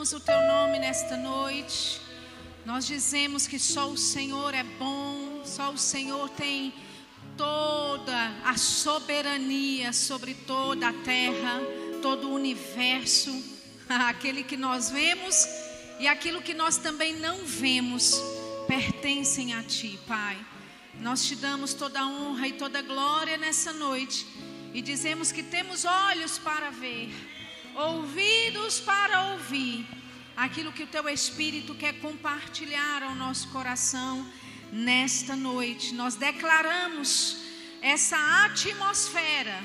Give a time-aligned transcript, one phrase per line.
[0.00, 2.00] louvamos o teu nome nesta noite.
[2.64, 6.72] Nós dizemos que só o Senhor é bom, só o Senhor tem
[7.36, 11.60] toda a soberania sobre toda a terra,
[12.00, 13.30] todo o universo,
[14.08, 15.46] aquele que nós vemos
[15.98, 18.14] e aquilo que nós também não vemos,
[18.66, 20.38] pertencem a Ti, Pai.
[21.00, 24.26] Nós te damos toda a honra e toda a glória nessa noite
[24.72, 27.12] e dizemos que temos olhos para ver,
[27.80, 29.86] ouvidos para ouvir
[30.36, 34.26] aquilo que o Teu Espírito quer compartilhar ao nosso coração
[34.72, 35.94] nesta noite.
[35.94, 37.38] Nós declaramos
[37.80, 39.58] essa atmosfera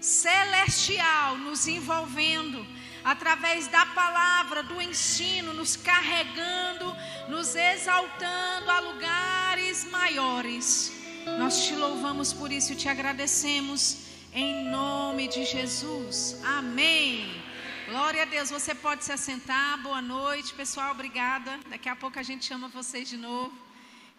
[0.00, 2.66] celestial nos envolvendo
[3.04, 6.94] através da palavra, do ensino, nos carregando,
[7.28, 10.92] nos exaltando a lugares maiores.
[11.38, 16.36] Nós te louvamos por isso e te agradecemos em nome de Jesus.
[16.44, 17.39] Amém.
[17.90, 18.50] Glória a Deus.
[18.50, 19.76] Você pode se assentar.
[19.82, 20.92] Boa noite, pessoal.
[20.92, 21.58] Obrigada.
[21.68, 23.52] Daqui a pouco a gente chama vocês de novo.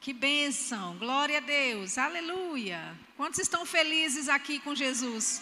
[0.02, 0.98] Que bênção.
[0.98, 1.98] Glória a Deus.
[1.98, 2.82] Aleluia.
[3.16, 5.42] Quantos estão felizes aqui com Jesus?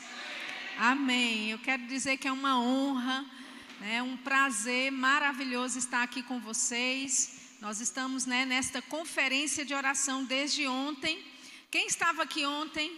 [0.77, 1.49] Amém.
[1.49, 3.25] Eu quero dizer que é uma honra,
[3.79, 7.57] né, um prazer maravilhoso estar aqui com vocês.
[7.59, 11.17] Nós estamos né, nesta conferência de oração desde ontem.
[11.71, 12.95] Quem estava aqui ontem?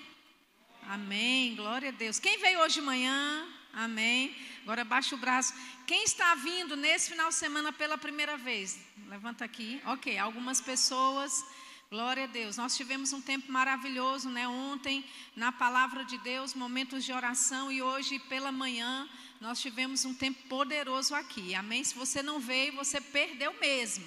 [0.90, 1.56] Amém.
[1.56, 2.20] Glória a Deus.
[2.20, 3.48] Quem veio hoje de manhã?
[3.74, 4.36] Amém.
[4.64, 5.54] Agora baixa o braço.
[5.88, 8.80] Quem está vindo nesse final de semana pela primeira vez?
[9.08, 9.82] Levanta aqui.
[9.86, 11.44] Ok, algumas pessoas.
[11.90, 12.58] Glória a Deus.
[12.58, 14.48] Nós tivemos um tempo maravilhoso, né?
[14.48, 15.04] Ontem,
[15.36, 19.10] na palavra de Deus, momentos de oração e hoje pela manhã
[19.42, 21.56] nós tivemos um tempo poderoso aqui.
[21.56, 21.84] Amém?
[21.84, 24.06] Se você não veio, você perdeu mesmo.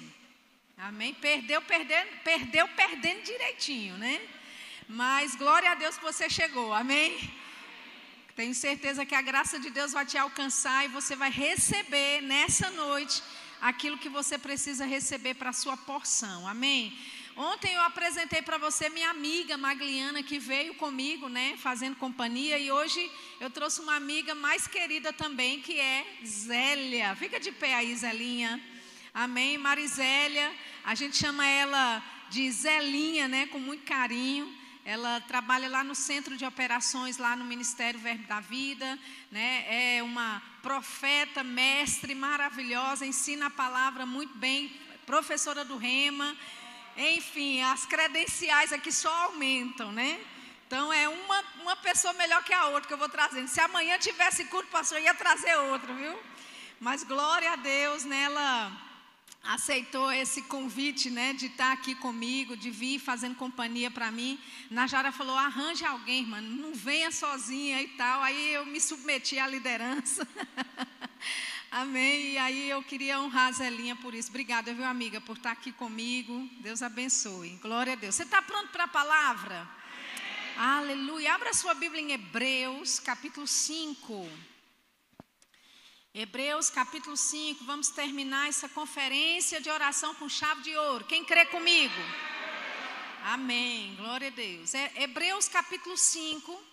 [0.77, 1.13] Amém?
[1.13, 4.21] Perdeu, perdendo, perdeu, perdendo direitinho, né?
[4.87, 6.73] Mas glória a Deus que você chegou.
[6.73, 7.11] Amém?
[8.35, 12.69] Tenho certeza que a graça de Deus vai te alcançar e você vai receber nessa
[12.69, 13.23] noite
[13.61, 16.45] aquilo que você precisa receber para a sua porção.
[16.45, 16.93] Amém?
[17.37, 22.69] Ontem eu apresentei para você minha amiga Magliana, que veio comigo, né, fazendo companhia, e
[22.69, 27.15] hoje eu trouxe uma amiga mais querida também, que é Zélia.
[27.15, 28.61] Fica de pé aí, Zelinha.
[29.13, 30.53] Amém, Marizélia.
[30.83, 34.64] A gente chama ela de Zelinha, né, com muito carinho.
[34.85, 38.99] Ela trabalha lá no centro de operações, lá no Ministério Verbo da Vida,
[39.31, 39.97] né?
[39.97, 44.71] É uma profeta, mestre maravilhosa, ensina a palavra muito bem,
[45.03, 46.37] professora do Rema.
[46.95, 50.23] Enfim, as credenciais aqui só aumentam, né?
[50.67, 53.47] Então é uma, uma pessoa melhor que a outra que eu vou trazendo.
[53.47, 56.15] Se amanhã tivesse culto, pastor, eu ia trazer outra, viu?
[56.79, 58.29] Mas glória a Deus, né?
[59.47, 64.39] Aceitou esse convite, né, de estar aqui comigo, de vir fazendo companhia para mim.
[64.71, 68.23] Najara falou: arranje alguém, mano, não venha sozinha e tal.
[68.23, 70.27] Aí eu me submeti à liderança.
[71.69, 72.31] Amém.
[72.31, 74.29] E aí eu queria honrar a Zelinha por isso.
[74.29, 76.49] Obrigada, viu, amiga, por estar aqui comigo.
[76.61, 77.59] Deus abençoe.
[77.61, 78.15] Glória a Deus.
[78.15, 79.67] Você está pronto para a palavra?
[80.57, 80.93] Amém.
[80.95, 81.35] Aleluia.
[81.35, 84.54] Abra sua Bíblia em Hebreus, capítulo 5.
[86.17, 87.65] Hebreus, capítulo 5.
[87.65, 91.03] Vamos terminar essa conferência de oração com chave de ouro.
[91.03, 92.01] Quem crê comigo?
[93.25, 93.93] Amém.
[93.97, 94.73] Glória a Deus.
[94.73, 96.63] É Hebreus, capítulo 5.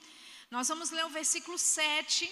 [0.49, 2.31] Nós vamos ler o versículo 7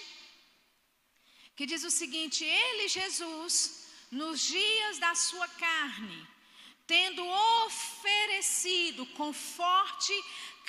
[1.57, 6.29] que diz o seguinte: Ele, Jesus, nos dias da sua carne,
[6.87, 7.27] tendo
[7.67, 10.15] oferecido com forte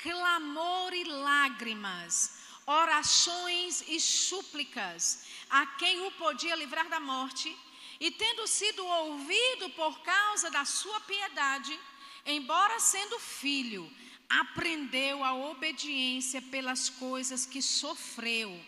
[0.01, 7.55] clamor e lágrimas, orações e súplicas a quem o podia livrar da morte,
[7.99, 11.79] e tendo sido ouvido por causa da sua piedade,
[12.25, 13.91] embora sendo filho,
[14.29, 18.59] aprendeu a obediência pelas coisas que sofreu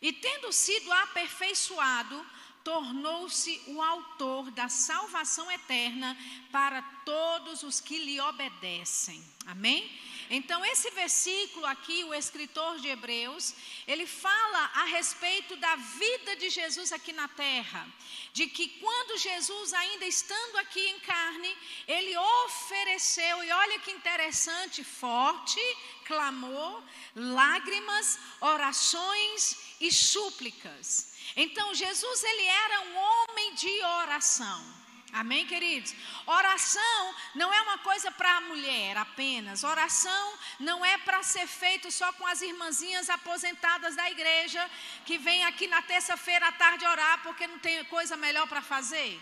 [0.00, 2.24] e tendo sido aperfeiçoado,
[2.62, 6.16] tornou-se o autor da salvação eterna
[6.50, 9.24] para todos os que lhe obedecem.
[9.46, 9.90] Amém?
[10.28, 13.54] Então, esse versículo aqui, o escritor de Hebreus,
[13.86, 17.86] ele fala a respeito da vida de Jesus aqui na terra.
[18.32, 21.56] De que quando Jesus, ainda estando aqui em carne,
[21.86, 25.60] ele ofereceu, e olha que interessante, forte
[26.04, 26.82] clamor,
[27.14, 31.14] lágrimas, orações e súplicas.
[31.34, 34.75] Então Jesus ele era um homem de oração.
[35.16, 35.94] Amém, queridos?
[36.26, 39.64] Oração não é uma coisa para a mulher apenas.
[39.64, 44.70] Oração não é para ser feito só com as irmãzinhas aposentadas da igreja
[45.06, 49.18] que vêm aqui na terça-feira à tarde orar porque não tem coisa melhor para fazer.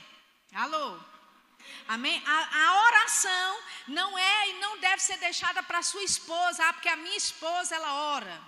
[0.52, 0.98] Alô?
[1.86, 2.20] Amém?
[2.26, 6.88] A, a, oração não é e não deve ser deixada para sua esposa, ah, porque
[6.88, 8.42] a minha esposa ela ora.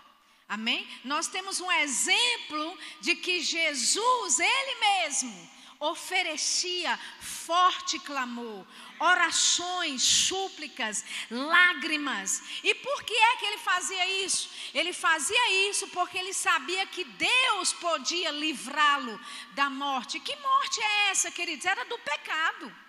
[0.48, 0.88] Amém?
[1.04, 8.66] Nós temos um exemplo de que Jesus, Ele mesmo, oferecia forte clamor,
[8.98, 12.42] orações, súplicas, lágrimas.
[12.62, 14.50] E por que é que ele fazia isso?
[14.74, 19.20] Ele fazia isso porque ele sabia que Deus podia livrá-lo
[19.54, 20.20] da morte.
[20.20, 21.66] Que morte é essa, queridos?
[21.66, 22.85] Era do pecado.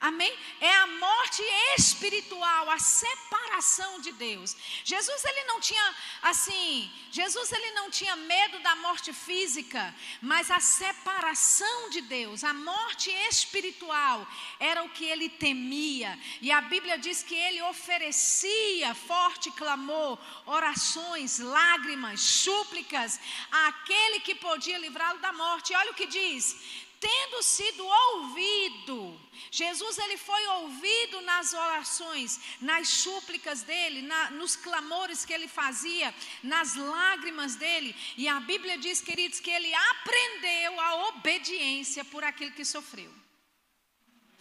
[0.00, 0.34] Amém?
[0.62, 1.42] É a morte
[1.76, 4.56] espiritual, a separação de Deus.
[4.82, 10.58] Jesus ele não tinha assim, Jesus ele não tinha medo da morte física, mas a
[10.58, 14.26] separação de Deus, a morte espiritual
[14.58, 16.18] era o que ele temia.
[16.40, 23.20] E a Bíblia diz que ele oferecia forte clamor, orações, lágrimas, súplicas
[23.50, 25.74] àquele que podia livrá-lo da morte.
[25.74, 29.18] E olha o que diz: tendo sido ouvido.
[29.50, 36.14] Jesus ele foi ouvido nas orações, nas súplicas dele, na, nos clamores que ele fazia,
[36.42, 37.96] nas lágrimas dele.
[38.18, 43.10] E a Bíblia diz, queridos, que ele aprendeu a obediência por aquilo que sofreu.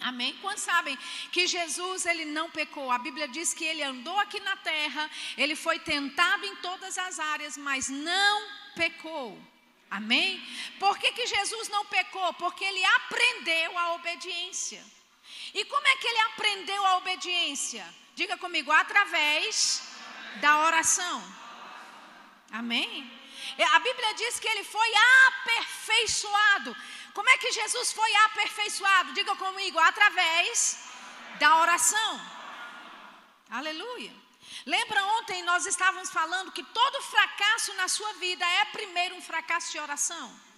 [0.01, 0.33] Amém?
[0.41, 0.97] Quantos sabem
[1.31, 2.91] que Jesus ele não pecou?
[2.91, 7.19] A Bíblia diz que ele andou aqui na terra, ele foi tentado em todas as
[7.19, 9.37] áreas, mas não pecou.
[9.89, 10.39] Amém?
[10.79, 12.33] Por que, que Jesus não pecou?
[12.35, 14.83] Porque ele aprendeu a obediência.
[15.53, 17.85] E como é que ele aprendeu a obediência?
[18.15, 19.81] Diga comigo, através
[20.35, 21.23] da oração.
[22.51, 23.19] Amém?
[23.73, 24.91] A Bíblia diz que ele foi
[25.27, 26.75] aperfeiçoado.
[27.13, 29.13] Como é que Jesus foi aperfeiçoado?
[29.13, 30.87] Diga comigo, através
[31.39, 32.21] da oração.
[33.49, 34.28] Aleluia.
[34.65, 39.71] Lembra ontem nós estávamos falando que todo fracasso na sua vida é primeiro um fracasso
[39.71, 40.49] de oração?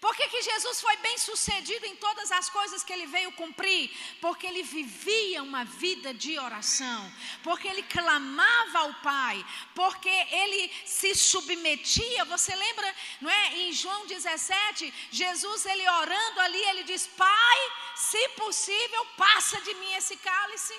[0.00, 3.90] Por que, que Jesus foi bem sucedido em todas as coisas que ele veio cumprir?
[4.20, 7.12] Porque ele vivia uma vida de oração,
[7.42, 9.44] porque ele clamava ao Pai,
[9.74, 12.24] porque ele se submetia.
[12.26, 13.58] Você lembra, não é?
[13.58, 17.58] Em João 17, Jesus ele orando ali, ele diz: Pai,
[17.94, 20.74] se possível, passa de mim esse cálice.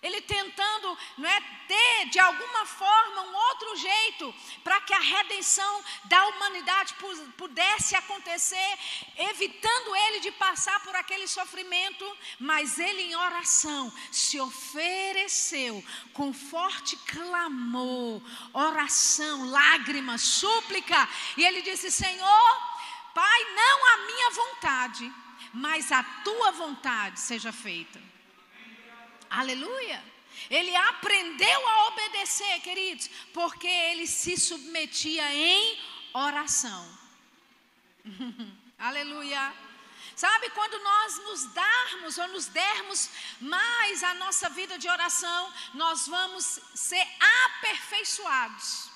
[0.00, 5.84] Ele tentando não é, ter de alguma forma um outro jeito para que a redenção
[6.04, 6.94] da humanidade
[7.36, 8.78] pudesse acontecer,
[9.16, 16.96] evitando ele de passar por aquele sofrimento, mas ele em oração se ofereceu com forte
[16.98, 18.22] clamor,
[18.52, 22.78] oração, lágrimas, súplica, e ele disse: Senhor,
[23.14, 25.12] Pai, não a minha vontade,
[25.52, 28.07] mas a tua vontade seja feita.
[29.30, 30.02] Aleluia.
[30.48, 35.78] Ele aprendeu a obedecer, queridos, porque ele se submetia em
[36.14, 36.98] oração.
[38.78, 39.52] Aleluia.
[40.14, 43.08] Sabe, quando nós nos darmos ou nos dermos
[43.40, 47.06] mais a nossa vida de oração, nós vamos ser
[47.44, 48.90] aperfeiçoados.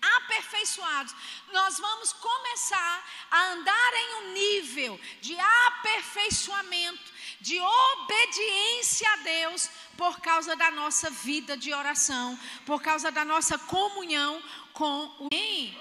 [0.00, 1.14] Aperfeiçoados.
[1.52, 10.20] Nós vamos começar a andar em um nível de aperfeiçoamento de obediência a Deus por
[10.20, 14.42] causa da nossa vida de oração, por causa da nossa comunhão
[14.72, 15.76] com o Amém.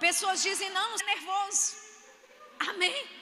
[0.00, 1.76] Pessoas dizem, não, não é nervoso.
[2.58, 3.21] Amém.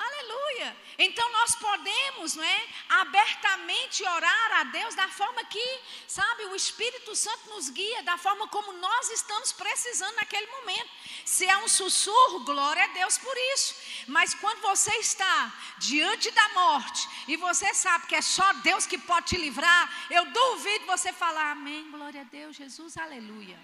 [0.00, 0.74] Aleluia.
[0.98, 7.14] Então nós podemos, não é, abertamente orar a Deus da forma que, sabe, o Espírito
[7.14, 10.90] Santo nos guia, da forma como nós estamos precisando naquele momento.
[11.26, 13.74] Se é um sussurro, glória a Deus por isso.
[14.06, 18.96] Mas quando você está diante da morte e você sabe que é só Deus que
[18.96, 23.58] pode te livrar, eu duvido você falar amém, glória a Deus, Jesus, aleluia.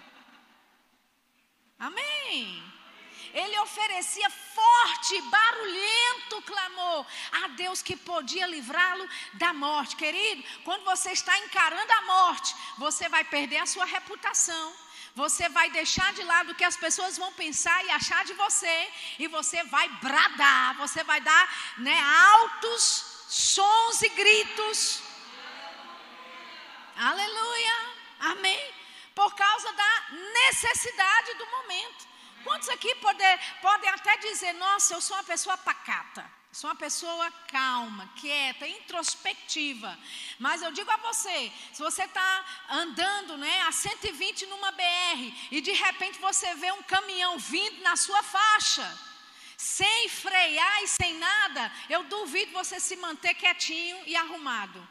[1.78, 2.75] Amém.
[3.32, 7.06] Ele oferecia forte, barulhento clamor
[7.42, 9.96] a Deus que podia livrá-lo da morte.
[9.96, 14.74] Querido, quando você está encarando a morte, você vai perder a sua reputação.
[15.14, 18.92] Você vai deixar de lado o que as pessoas vão pensar e achar de você,
[19.18, 21.44] e você vai bradar, você vai dar
[21.78, 21.98] né,
[22.34, 22.82] altos
[23.28, 25.00] sons e gritos.
[26.96, 27.76] Aleluia,
[28.20, 28.74] amém.
[29.14, 32.15] Por causa da necessidade do momento.
[32.46, 38.08] Quantos aqui podem até dizer: Nossa, eu sou uma pessoa pacata, sou uma pessoa calma,
[38.20, 39.98] quieta, introspectiva.
[40.38, 45.60] Mas eu digo a você: se você está andando né, a 120 numa BR e
[45.60, 48.86] de repente você vê um caminhão vindo na sua faixa,
[49.56, 54.88] sem frear e sem nada, eu duvido você se manter quietinho e arrumado.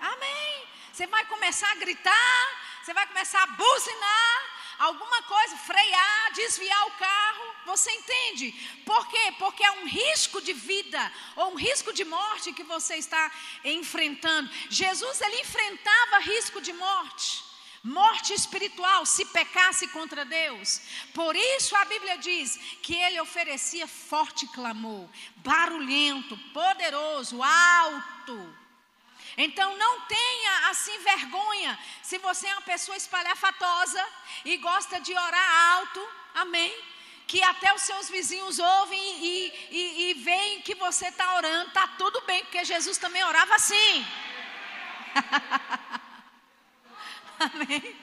[0.00, 0.68] Amém.
[0.92, 2.46] Você vai começar a gritar,
[2.80, 7.54] você vai começar a buzinar alguma coisa, frear, desviar o carro.
[7.66, 8.52] Você entende?
[8.86, 9.34] Por quê?
[9.38, 13.30] Porque é um risco de vida ou um risco de morte que você está
[13.62, 14.50] enfrentando.
[14.70, 17.44] Jesus ele enfrentava risco de morte.
[17.82, 20.80] morte espiritual se pecasse contra Deus.
[21.14, 28.59] Por isso a Bíblia diz que ele oferecia forte clamor, barulhento, poderoso, alto.
[29.36, 34.06] Então não tenha assim vergonha se você é uma pessoa espalhafatosa
[34.44, 36.74] e gosta de orar alto, amém?
[37.26, 41.86] Que até os seus vizinhos ouvem e, e, e veem que você está orando, está
[41.98, 44.06] tudo bem, porque Jesus também orava assim.
[47.38, 47.96] Amém?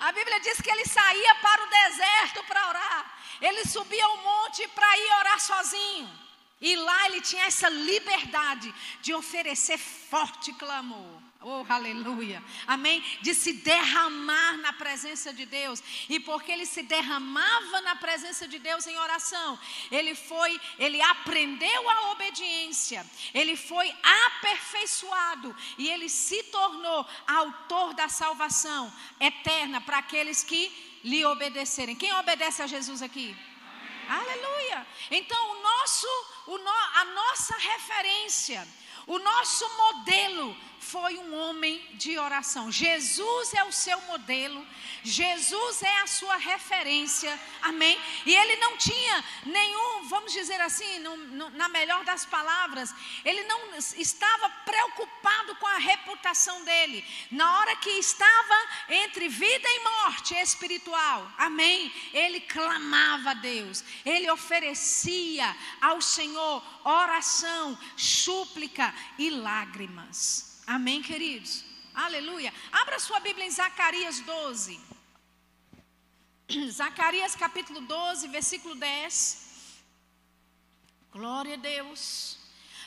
[0.00, 3.20] A Bíblia diz que ele saía para o deserto para orar.
[3.40, 6.29] Ele subia ao monte para ir orar sozinho.
[6.60, 11.20] E lá ele tinha essa liberdade de oferecer forte clamor.
[11.42, 12.42] Oh, aleluia.
[12.66, 13.02] Amém?
[13.22, 15.82] De se derramar na presença de Deus.
[16.06, 19.58] E porque ele se derramava na presença de Deus em oração,
[19.90, 23.06] ele foi, ele aprendeu a obediência.
[23.32, 23.90] Ele foi
[24.26, 30.70] aperfeiçoado e ele se tornou autor da salvação eterna para aqueles que
[31.02, 31.96] lhe obedecerem.
[31.96, 33.34] Quem obedece a Jesus aqui?
[34.10, 34.86] Aleluia.
[35.08, 36.06] Então, o nosso,
[36.48, 38.66] o no, a nossa referência,
[39.06, 42.72] o nosso modelo foi um homem de oração.
[42.72, 44.66] Jesus é o seu modelo,
[45.04, 47.96] Jesus é a sua referência, amém?
[48.26, 52.92] E ele não tinha nenhum, vamos dizer assim, no, no, na melhor das palavras,
[53.24, 55.20] ele não estava preocupado
[55.80, 57.04] reputação dele.
[57.30, 58.58] Na hora que estava
[58.88, 61.92] entre vida e morte espiritual, amém?
[62.12, 70.62] Ele clamava a Deus, ele oferecia ao Senhor oração, súplica e lágrimas.
[70.66, 71.64] Amém, queridos?
[71.94, 72.54] Aleluia.
[72.70, 74.80] Abra sua Bíblia em Zacarias 12.
[76.70, 79.50] Zacarias capítulo 12, versículo 10.
[81.12, 82.39] Glória a Deus.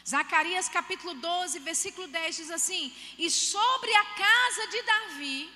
[0.07, 5.49] Zacarias capítulo 12, versículo 10 diz assim: E sobre a casa de Davi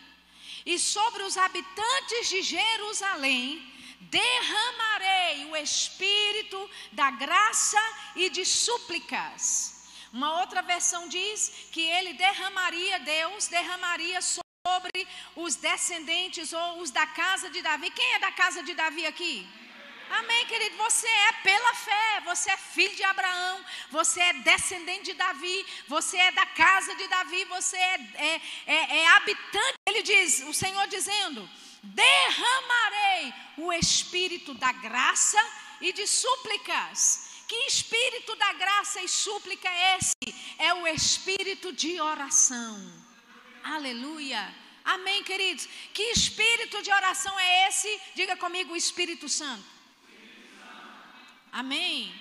[0.65, 7.81] e sobre os habitantes de Jerusalém derramarei o espírito da graça
[8.15, 9.77] e de súplicas
[10.11, 17.05] uma outra versão diz que ele derramaria, Deus derramaria sobre os descendentes ou os da
[17.05, 17.91] casa de Davi.
[17.91, 19.47] Quem é da casa de Davi aqui?
[20.09, 20.77] Amém, querido.
[20.77, 26.17] Você é pela fé, você é filho de Abraão, você é descendente de Davi, você
[26.17, 29.75] é da casa de Davi, você é, é, é, é habitante.
[29.87, 31.49] Ele diz, o Senhor dizendo:
[31.83, 35.39] derramarei o espírito da graça
[35.81, 40.35] e de súplicas que espírito da graça e súplica é esse?
[40.59, 42.75] É o espírito de oração.
[43.63, 44.53] Aleluia.
[44.83, 45.67] Amém, queridos.
[45.93, 48.01] Que espírito de oração é esse?
[48.15, 49.76] Diga comigo, o Espírito Santo.
[51.57, 52.13] Amém.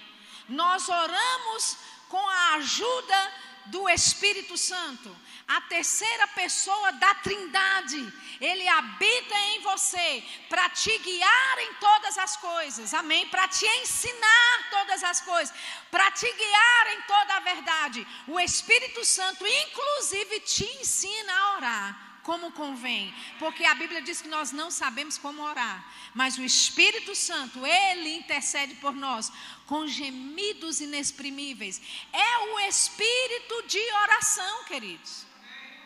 [0.48, 1.76] Nós oramos
[2.08, 3.32] com a ajuda
[3.66, 5.14] do Espírito Santo
[5.46, 8.00] a terceira pessoa da Trindade.
[8.40, 13.28] Ele habita em você para te guiar em todas as coisas, amém?
[13.28, 15.54] Para te ensinar todas as coisas,
[15.90, 18.06] para te guiar em toda a verdade.
[18.26, 24.28] O Espírito Santo, inclusive, te ensina a orar como convém, porque a Bíblia diz que
[24.28, 25.78] nós não sabemos como orar,
[26.12, 29.32] mas o Espírito Santo, ele intercede por nós
[29.64, 31.80] com gemidos inexprimíveis.
[32.12, 35.24] É o espírito de oração, queridos.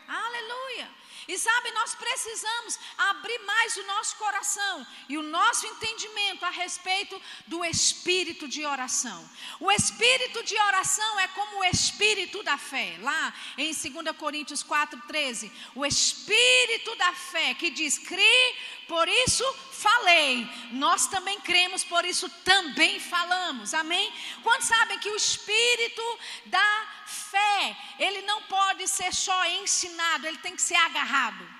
[0.09, 1.00] Aleluia.
[1.30, 7.22] E sabe, nós precisamos abrir mais o nosso coração e o nosso entendimento a respeito
[7.46, 9.30] do espírito de oração.
[9.60, 12.96] O espírito de oração é como o espírito da fé.
[13.00, 18.56] Lá em 2 Coríntios 4:13, o espírito da fé que diz: "Crie,
[18.90, 20.32] por isso falei".
[20.73, 23.73] Nós também cremos, por isso também falamos.
[23.73, 24.12] Amém?
[24.42, 26.02] Quantos sabem que o espírito
[26.47, 26.70] da
[27.06, 31.60] fé, ele não pode ser só ensinado, ele tem que ser agarrado.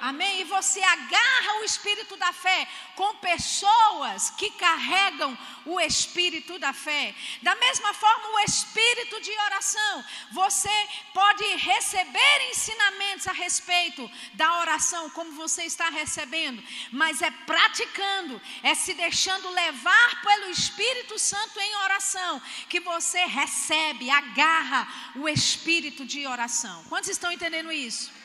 [0.00, 0.40] Amém?
[0.40, 7.14] E você agarra o espírito da fé com pessoas que carregam o espírito da fé.
[7.42, 10.04] Da mesma forma, o espírito de oração.
[10.32, 16.62] Você pode receber ensinamentos a respeito da oração, como você está recebendo,
[16.92, 24.10] mas é praticando, é se deixando levar pelo Espírito Santo em oração, que você recebe,
[24.10, 26.84] agarra o espírito de oração.
[26.88, 28.17] Quantos estão entendendo isso?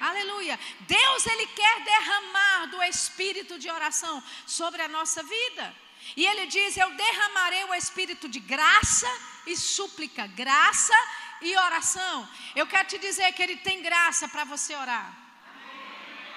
[0.00, 0.58] Aleluia.
[0.80, 5.74] Deus ele quer derramar do espírito de oração sobre a nossa vida.
[6.16, 9.08] E ele diz: "Eu derramarei o espírito de graça
[9.46, 10.94] e súplica, graça
[11.40, 12.28] e oração".
[12.54, 15.12] Eu quero te dizer que ele tem graça para você orar.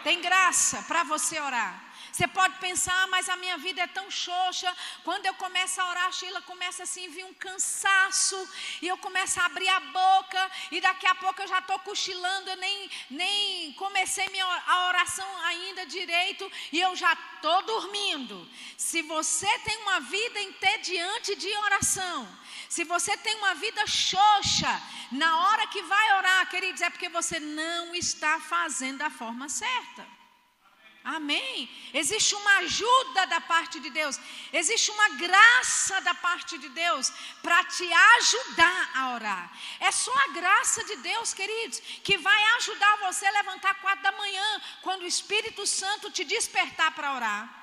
[0.03, 1.88] Tem graça para você orar.
[2.19, 4.69] Você pode pensar, ah, mas a minha vida é tão xoxa.
[5.05, 8.37] Quando eu começo a orar, Sheila começa assim, vir um cansaço.
[8.81, 10.51] E eu começo a abrir a boca.
[10.69, 12.49] E daqui a pouco eu já estou cochilando.
[12.49, 16.51] Eu nem, nem comecei minha, a oração ainda direito.
[16.73, 18.45] E eu já estou dormindo.
[18.75, 22.27] Se você tem uma vida entediante de oração.
[22.67, 27.39] Se você tem uma vida xoxa, na hora que vai orar, queridos, é porque você
[27.39, 30.18] não está fazendo da forma certa.
[31.03, 31.69] Amém.
[31.93, 34.19] Existe uma ajuda da parte de Deus,
[34.51, 39.51] existe uma graça da parte de Deus para te ajudar a orar.
[39.79, 44.11] É só a graça de Deus, queridos, que vai ajudar você a levantar quatro da
[44.11, 47.58] manhã, quando o Espírito Santo te despertar para orar.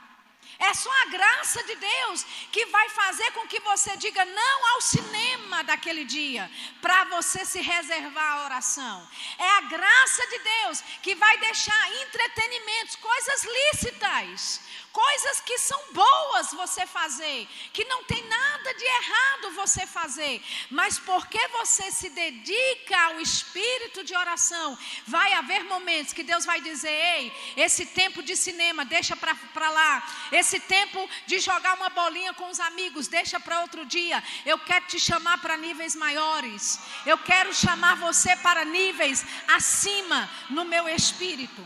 [0.59, 4.81] É só a graça de Deus que vai fazer com que você diga não ao
[4.81, 9.09] cinema daquele dia, para você se reservar a oração.
[9.39, 14.61] É a graça de Deus que vai deixar entretenimentos, coisas lícitas,
[14.97, 20.99] coisas que são boas você fazer, que não tem nada de errado você fazer, mas
[20.99, 26.97] porque você se dedica ao espírito de oração, vai haver momentos que Deus vai dizer:
[27.15, 27.25] ei,
[27.59, 29.93] esse tempo de cinema, deixa para lá,
[30.33, 34.25] esse tempo de jogar uma bolinha com os amigos, deixa para outro dia.
[34.47, 40.65] Eu quero te chamar para níveis maiores, eu quero chamar você para níveis acima no
[40.65, 41.63] meu espírito.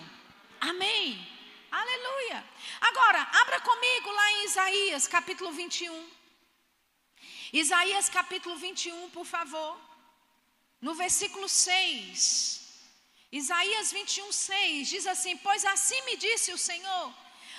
[0.61, 1.29] Amém.
[1.71, 2.50] Aleluia.
[2.81, 6.11] Agora, abra comigo lá em Isaías capítulo 21.
[7.53, 9.79] Isaías capítulo 21, por favor.
[10.81, 12.61] No versículo 6.
[13.31, 17.15] Isaías 21, 6 diz assim: Pois assim me disse o Senhor: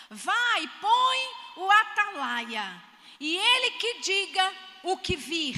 [0.09, 1.19] Vai, põe
[1.57, 2.83] o atalaia,
[3.19, 5.57] e ele que diga o que vir.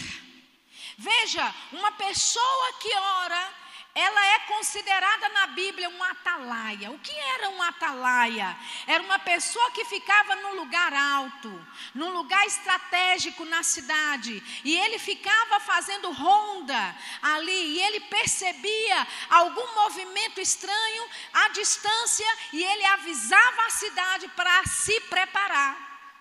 [0.97, 3.62] Veja, uma pessoa que ora
[3.95, 6.89] ela é considerada na Bíblia um atalaia.
[6.89, 8.57] O que era um atalaia?
[8.87, 14.97] Era uma pessoa que ficava num lugar alto, num lugar estratégico na cidade, e ele
[14.97, 23.61] ficava fazendo ronda ali, e ele percebia algum movimento estranho à distância, e ele avisava
[23.67, 25.77] a cidade para se preparar.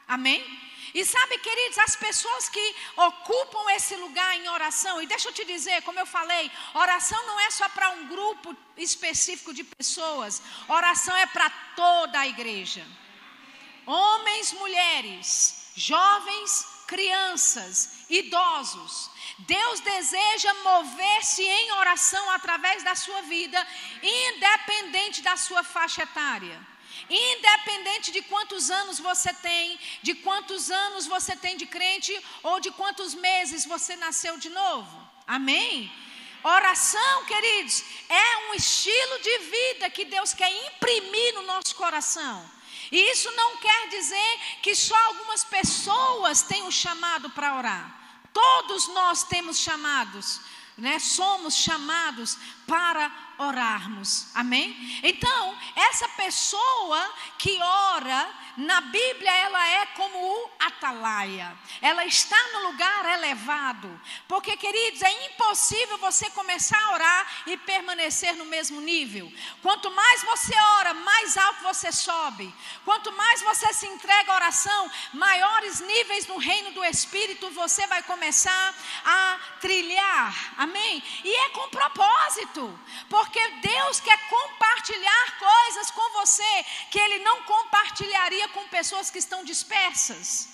[0.07, 0.72] Amém?
[0.95, 5.45] E sabe, queridos, as pessoas que ocupam esse lugar em oração, e deixa eu te
[5.45, 11.17] dizer, como eu falei, oração não é só para um grupo específico de pessoas, oração
[11.17, 12.87] é para toda a igreja.
[13.87, 19.11] Homens, mulheres, jovens, crianças, idosos.
[19.39, 23.67] Deus deseja mover-se em oração através da sua vida,
[24.03, 26.72] independente da sua faixa etária.
[27.09, 32.71] Independente de quantos anos você tem, de quantos anos você tem de crente ou de
[32.71, 35.11] quantos meses você nasceu de novo.
[35.27, 35.91] Amém?
[36.45, 42.51] Oração, queridos, é um estilo de vida que Deus quer imprimir no nosso coração.
[42.91, 48.03] E isso não quer dizer que só algumas pessoas têm o chamado para orar.
[48.33, 50.41] Todos nós temos chamados,
[50.77, 50.99] né?
[50.99, 52.37] Somos chamados
[52.67, 53.09] para
[53.49, 54.29] orarmos.
[54.35, 55.01] Amém?
[55.03, 61.57] Então, essa pessoa que ora, na Bíblia ela é como o atalaia.
[61.81, 64.01] Ela está no lugar elevado.
[64.29, 69.33] Porque, queridos, é impossível você começar a orar e permanecer no mesmo nível.
[69.63, 72.55] Quanto mais você ora, mais alto você sobe.
[72.85, 78.03] Quanto mais você se entrega à oração, maiores níveis no reino do Espírito você vai
[78.03, 78.75] começar
[79.05, 80.55] a trilhar.
[80.59, 81.03] Amém?
[81.25, 82.79] E é com propósito.
[83.09, 89.45] Porque Deus quer compartilhar coisas com você que Ele não compartilharia com pessoas que estão
[89.45, 90.52] dispersas.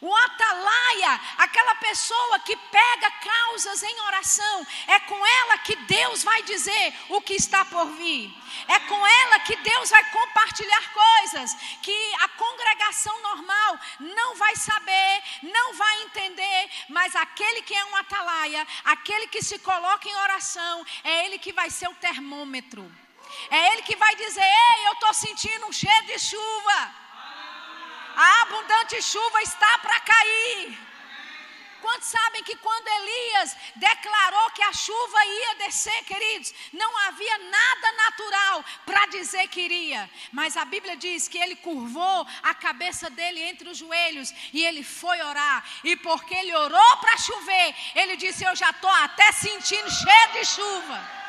[0.00, 6.42] O atalaia, aquela pessoa que pega causas em oração, é com ela que Deus vai
[6.42, 8.34] dizer o que está por vir.
[8.66, 15.22] É com ela que Deus vai compartilhar coisas que a congregação normal não vai saber,
[15.42, 20.86] não vai entender, mas aquele que é um atalaia, aquele que se coloca em oração,
[21.04, 22.90] é ele que vai ser o termômetro.
[23.50, 26.94] É ele que vai dizer: Ei, eu estou sentindo um cheiro de chuva.
[28.16, 30.90] A abundante chuva está para cair.
[31.80, 37.92] Quantos sabem que quando Elias declarou que a chuva ia descer, queridos, não havia nada
[37.92, 40.10] natural para dizer que iria.
[40.30, 44.82] Mas a Bíblia diz que ele curvou a cabeça dele entre os joelhos e ele
[44.82, 45.64] foi orar.
[45.82, 50.44] E porque ele orou para chover, ele disse: Eu já estou até sentindo cheio de
[50.44, 51.19] chuva.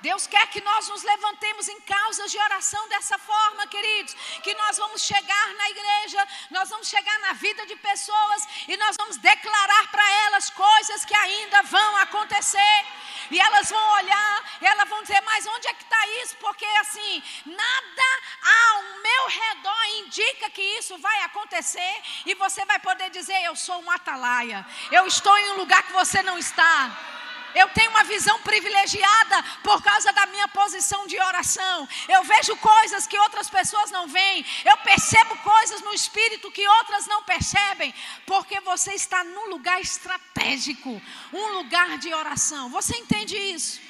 [0.00, 4.14] Deus quer que nós nos levantemos em causas de oração dessa forma, queridos.
[4.42, 8.96] Que nós vamos chegar na igreja, nós vamos chegar na vida de pessoas e nós
[8.96, 12.86] vamos declarar para elas coisas que ainda vão acontecer.
[13.30, 17.22] E elas vão olhar, elas vão dizer: Mas onde é que está isso porque assim,
[17.44, 18.08] nada
[18.42, 23.82] ao meu redor indica que isso vai acontecer e você vai poder dizer: Eu sou
[23.82, 27.17] um atalaia, eu estou em um lugar que você não está.
[27.54, 31.88] Eu tenho uma visão privilegiada por causa da minha posição de oração.
[32.08, 34.44] Eu vejo coisas que outras pessoas não veem.
[34.64, 37.94] Eu percebo coisas no espírito que outras não percebem,
[38.26, 41.00] porque você está num lugar estratégico,
[41.32, 42.68] um lugar de oração.
[42.70, 43.80] Você entende isso?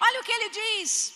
[0.00, 1.14] Olha o que ele diz.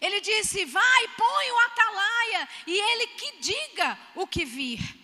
[0.00, 5.01] Ele disse: Vai, põe o atalaia, e ele que diga o que vir.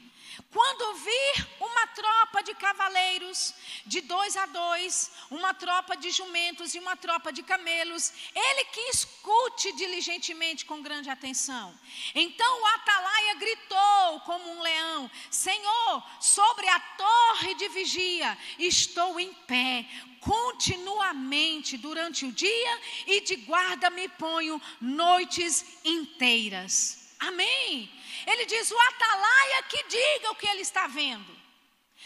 [0.50, 3.52] Quando vir uma tropa de cavaleiros,
[3.84, 8.80] de dois a dois, uma tropa de jumentos e uma tropa de camelos, ele que
[8.88, 11.78] escute diligentemente com grande atenção.
[12.14, 19.34] Então o atalaia gritou como um leão: Senhor, sobre a torre de vigia estou em
[19.46, 19.84] pé,
[20.20, 27.14] continuamente durante o dia e de guarda me ponho noites inteiras.
[27.20, 27.90] Amém.
[28.31, 31.37] Ele diz: o atalaia que diga o que ele está vendo.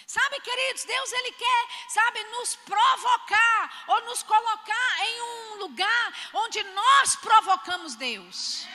[0.06, 6.62] Sabe, queridos, Deus ele quer, sabe, nos provocar ou nos colocar em um lugar onde
[6.62, 8.66] nós provocamos Deus.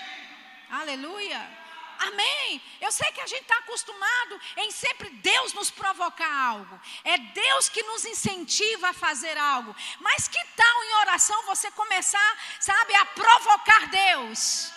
[0.69, 1.41] Aleluia.
[1.99, 2.61] Amém.
[2.79, 6.79] Eu sei que a gente está acostumado em sempre Deus nos provocar algo.
[7.03, 9.75] É Deus que nos incentiva a fazer algo.
[9.99, 14.76] Mas que tal em oração você começar, sabe, a provocar Deus?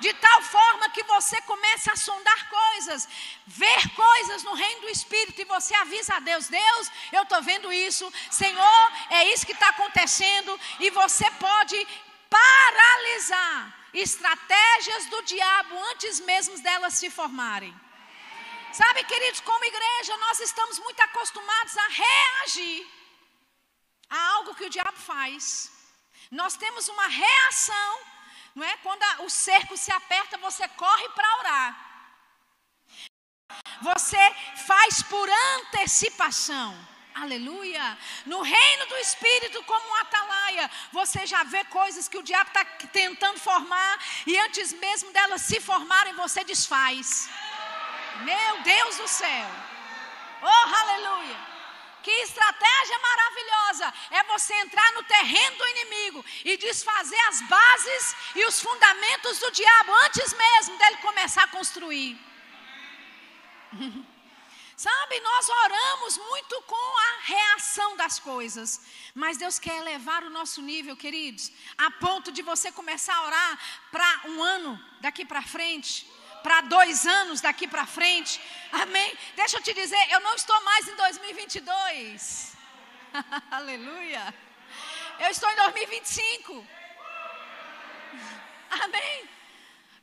[0.00, 3.08] De tal forma que você começa a sondar coisas,
[3.46, 7.72] ver coisas no reino do Espírito, e você avisa a Deus: Deus, eu estou vendo
[7.72, 11.78] isso, Senhor, é isso que está acontecendo, e você pode
[12.28, 17.74] paralisar estratégias do diabo antes mesmo delas se formarem.
[18.72, 22.86] Sabe, queridos, como igreja, nós estamos muito acostumados a reagir
[24.10, 25.70] a algo que o diabo faz.
[26.30, 28.15] Nós temos uma reação
[28.56, 28.74] não é?
[28.78, 31.86] Quando a, o cerco se aperta, você corre para orar.
[33.82, 34.34] Você
[34.66, 36.70] faz por antecipação.
[37.14, 37.98] Aleluia.
[38.24, 42.64] No reino do Espírito, como um atalaia, você já vê coisas que o diabo está
[43.00, 47.28] tentando formar, e antes mesmo delas se formarem, você desfaz.
[48.22, 49.50] Meu Deus do céu.
[50.42, 51.55] Oh, aleluia.
[52.06, 58.44] Que estratégia maravilhosa é você entrar no terreno do inimigo e desfazer as bases e
[58.44, 62.16] os fundamentos do diabo antes mesmo dele começar a construir.
[64.76, 70.62] Sabe, nós oramos muito com a reação das coisas, mas Deus quer elevar o nosso
[70.62, 73.58] nível, queridos, a ponto de você começar a orar
[73.90, 76.06] para um ano daqui para frente,
[76.46, 78.40] para dois anos daqui para frente.
[78.70, 79.18] Amém?
[79.34, 82.52] Deixa eu te dizer, eu não estou mais em 2022.
[83.50, 84.32] Aleluia.
[85.18, 86.64] Eu estou em 2025.
[88.84, 89.28] Amém.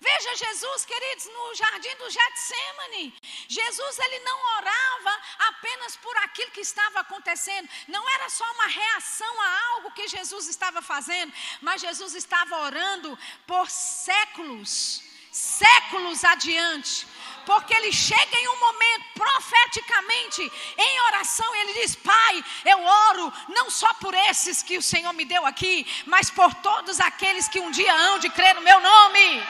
[0.02, 3.16] Veja Jesus, queridos, no jardim do Getsemane.
[3.48, 7.70] Jesus ele não orava apenas por aquilo que estava acontecendo.
[7.88, 13.18] Não era só uma reação a algo que Jesus estava fazendo, mas Jesus estava orando
[13.48, 17.08] por séculos séculos adiante.
[17.46, 23.34] Porque ele chega em um momento profeticamente em oração e ele diz: Pai, eu oro
[23.50, 27.60] não só por esses que o Senhor me deu aqui, mas por todos aqueles que
[27.60, 29.44] um dia hão de crer no meu nome.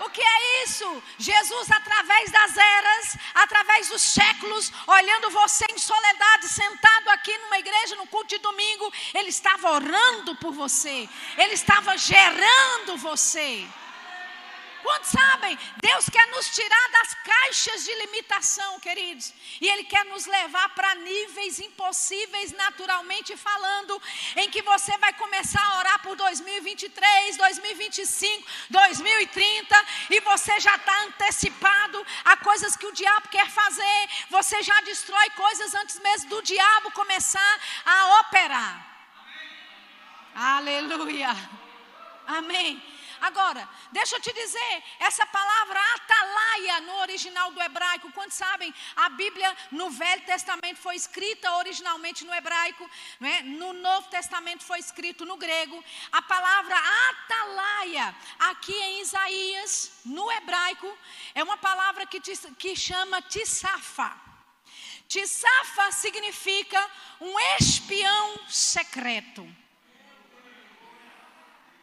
[0.00, 1.02] O que é isso?
[1.18, 7.96] Jesus, através das eras, através dos séculos, olhando você em soledade, sentado aqui numa igreja
[7.96, 13.66] no culto de domingo, Ele estava orando por você, Ele estava gerando você.
[14.82, 15.58] Quantos sabem?
[15.82, 19.32] Deus quer nos tirar das caixas de limitação, queridos.
[19.60, 24.00] E Ele quer nos levar para níveis impossíveis, naturalmente falando,
[24.36, 31.02] em que você vai começar a orar por 2023, 2025, 2030, e você já está
[31.04, 34.08] antecipado a coisas que o diabo quer fazer.
[34.30, 38.86] Você já destrói coisas antes mesmo do diabo começar a operar.
[40.34, 40.80] Amém.
[40.80, 41.36] Aleluia.
[42.26, 42.97] Amém.
[43.20, 49.08] Agora, deixa eu te dizer, essa palavra atalaia no original do hebraico, quantos sabem, a
[49.08, 53.42] Bíblia no Velho Testamento foi escrita originalmente no hebraico, né?
[53.42, 55.82] no Novo Testamento foi escrito no grego.
[56.12, 56.76] A palavra
[57.10, 60.96] atalaia, aqui em Isaías, no hebraico,
[61.34, 64.16] é uma palavra que, te, que chama tissafa.
[65.08, 69.48] Tissafa significa um espião secreto.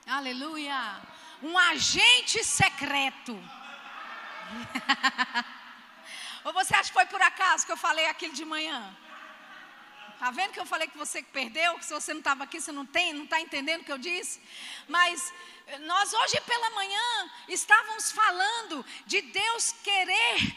[0.07, 3.33] Aleluia um agente secreto.
[6.45, 8.95] Ou você acha que foi por acaso que eu falei aquilo de manhã?
[10.19, 12.71] Tá vendo que eu falei que você perdeu, que se você não estava aqui, você
[12.71, 14.41] não tem, não está entendendo o que eu disse?
[14.87, 15.33] Mas
[15.67, 20.55] eh, nós hoje pela manhã estávamos falando de Deus querer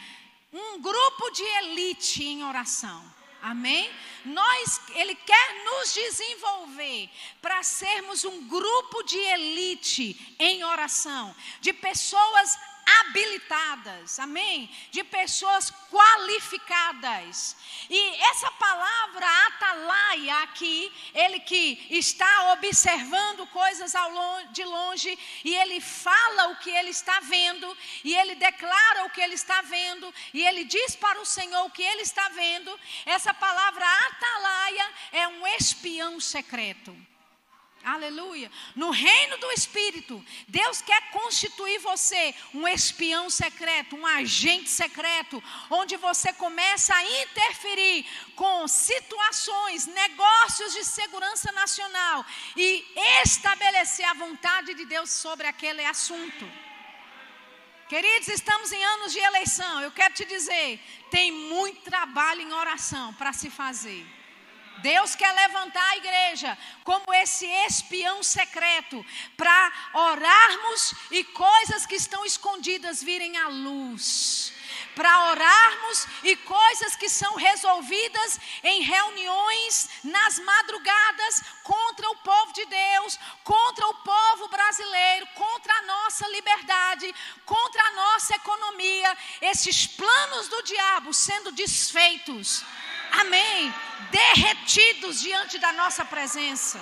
[0.52, 3.17] um grupo de elite em oração.
[3.40, 3.90] Amém?
[4.24, 7.09] Nós, Ele quer nos desenvolver
[7.40, 12.59] para sermos um grupo de elite em oração, de pessoas
[13.01, 14.70] habilitadas, amém?
[14.90, 17.57] De pessoas qualificadas.
[17.88, 25.81] E essa palavra atalaia aqui, ele que está observando coisas longe, de longe e ele
[25.81, 30.44] fala o que ele está vendo e ele declara o que ele está vendo e
[30.44, 32.79] ele diz para o Senhor o que ele está vendo.
[33.05, 36.96] Essa palavra atalaia é um espião secreto.
[37.84, 38.50] Aleluia.
[38.74, 45.96] No reino do Espírito, Deus quer constituir você um espião secreto, um agente secreto, onde
[45.96, 52.84] você começa a interferir com situações, negócios de segurança nacional e
[53.22, 56.50] estabelecer a vontade de Deus sobre aquele assunto.
[57.88, 59.80] Queridos, estamos em anos de eleição.
[59.80, 60.78] Eu quero te dizer,
[61.10, 64.17] tem muito trabalho em oração para se fazer.
[64.82, 69.04] Deus quer levantar a igreja como esse espião secreto
[69.36, 74.52] para orarmos e coisas que estão escondidas virem à luz.
[74.94, 82.66] Para orarmos e coisas que são resolvidas em reuniões nas madrugadas contra o povo de
[82.66, 87.14] Deus, contra o povo brasileiro, contra a nossa liberdade,
[87.44, 92.64] contra a nossa economia, esses planos do diabo sendo desfeitos
[93.12, 93.75] amém,
[94.11, 96.79] derretidos diante da nossa presença.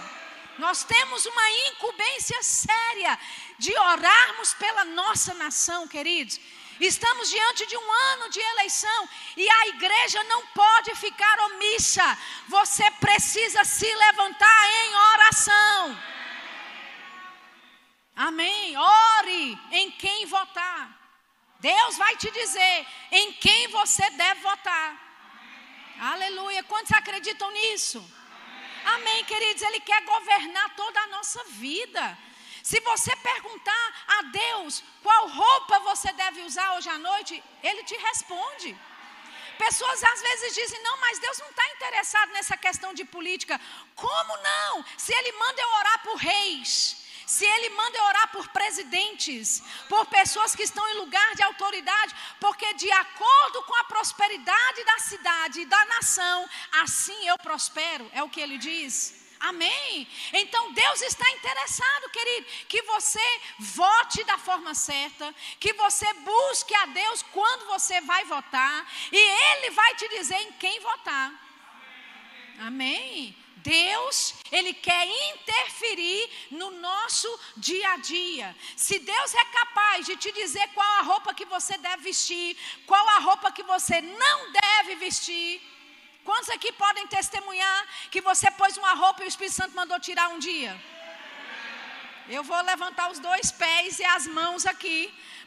[0.59, 3.19] Nós temos uma incumbência séria
[3.59, 6.41] de orarmos pela nossa nação, queridos.
[6.81, 12.19] Estamos diante de um ano de eleição e a igreja não pode ficar omissa.
[12.49, 16.03] Você precisa se levantar em oração.
[18.15, 18.77] Amém.
[18.77, 20.91] Ore em quem votar.
[21.61, 25.06] Deus vai te dizer em quem você deve votar.
[25.99, 26.63] Aleluia.
[26.65, 28.05] Quantos acreditam nisso?
[28.85, 29.63] Amém, queridos.
[29.63, 32.19] Ele quer governar toda a nossa vida.
[32.63, 37.97] Se você perguntar a Deus qual roupa você deve usar hoje à noite, Ele te
[37.97, 38.77] responde.
[39.57, 43.61] Pessoas às vezes dizem: não, mas Deus não está interessado nessa questão de política.
[43.95, 44.85] Como não?
[44.99, 50.55] Se Ele manda eu orar por reis se Ele manda orar por presidentes, por pessoas
[50.55, 55.67] que estão em lugar de autoridade, porque de acordo com a prosperidade da cidade e
[55.67, 59.27] da nação, assim eu prospero, é o que Ele diz.
[59.41, 60.09] Amém?
[60.33, 66.87] Então Deus está interessado, querido, que você vote da forma certa, que você busque a
[66.87, 71.33] Deus quando você vai votar, e Ele vai te dizer em quem votar.
[72.61, 73.37] Amém?
[73.67, 78.49] Deus, Ele quer interferir no nosso dia a dia.
[78.77, 82.57] Se Deus é capaz de te dizer qual a roupa que você deve vestir,
[82.91, 85.51] qual a roupa que você não deve vestir.
[86.29, 87.81] Quantos aqui podem testemunhar
[88.13, 90.73] que você pôs uma roupa e o Espírito Santo mandou tirar um dia?
[92.37, 94.99] Eu vou levantar os dois pés e as mãos aqui,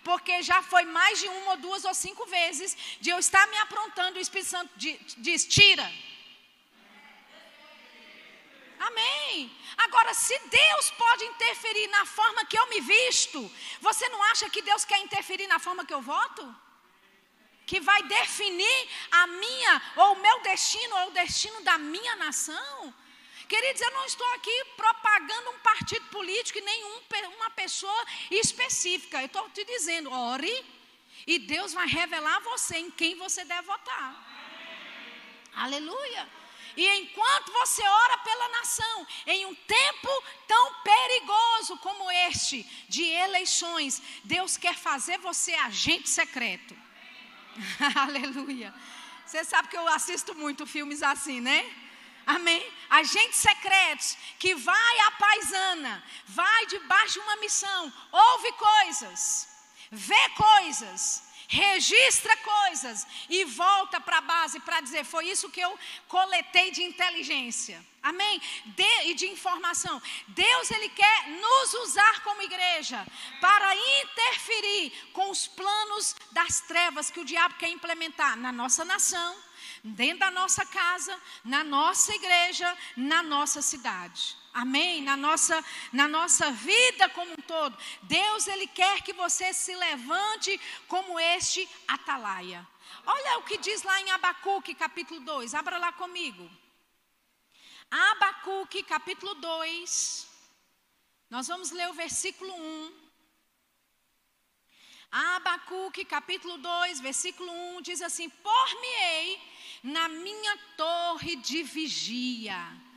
[0.03, 3.58] porque já foi mais de uma ou duas ou cinco vezes de eu estar me
[3.65, 4.71] aprontando e o Espírito Santo
[5.27, 5.88] diz: tira.
[8.80, 9.52] Amém.
[9.78, 14.62] Agora, se Deus pode interferir na forma que eu me visto, você não acha que
[14.62, 16.56] Deus quer interferir na forma que eu voto?
[17.65, 22.94] Que vai definir a minha, ou o meu destino, ou o destino da minha nação?
[23.48, 27.00] Queridos, eu não estou aqui propagando um partido político e nenhum
[27.39, 29.22] uma pessoa específica.
[29.22, 30.65] Eu estou te dizendo, ore
[31.26, 34.10] e Deus vai revelar a você em quem você deve votar.
[35.56, 36.38] Aleluia.
[36.80, 44.02] E enquanto você ora pela nação, em um tempo tão perigoso como este, de eleições,
[44.24, 46.74] Deus quer fazer você agente secreto.
[48.08, 48.74] Aleluia.
[49.26, 51.60] Você sabe que eu assisto muito filmes assim, né?
[52.26, 52.65] Amém?
[52.89, 59.50] Agentes secretos que vai à paisana, vai debaixo de uma missão, ouve coisas,
[59.92, 65.77] vê coisas, registra coisas e volta para a base para dizer: foi isso que eu
[66.07, 67.83] coletei de inteligência.
[68.01, 68.39] Amém?
[68.65, 70.01] De, e de informação.
[70.27, 73.05] Deus, Ele quer nos usar como igreja
[73.41, 79.35] para interferir com os planos das trevas que o diabo quer implementar na nossa nação,
[79.83, 84.38] dentro da nossa casa, na nossa igreja, na nossa cidade.
[84.53, 85.01] Amém?
[85.01, 87.77] Na nossa, na nossa vida como um todo.
[88.03, 92.67] Deus, Ele quer que você se levante como este atalaia.
[93.05, 95.53] Olha o que diz lá em Abacuque, capítulo 2.
[95.53, 96.49] Abra lá comigo.
[97.89, 100.27] Abacuque, capítulo 2.
[101.29, 103.09] Nós vamos ler o versículo 1.
[105.12, 109.41] Abacuque, capítulo 2, versículo 1 diz assim: Por-me-ei
[109.83, 112.88] na minha torre de vigia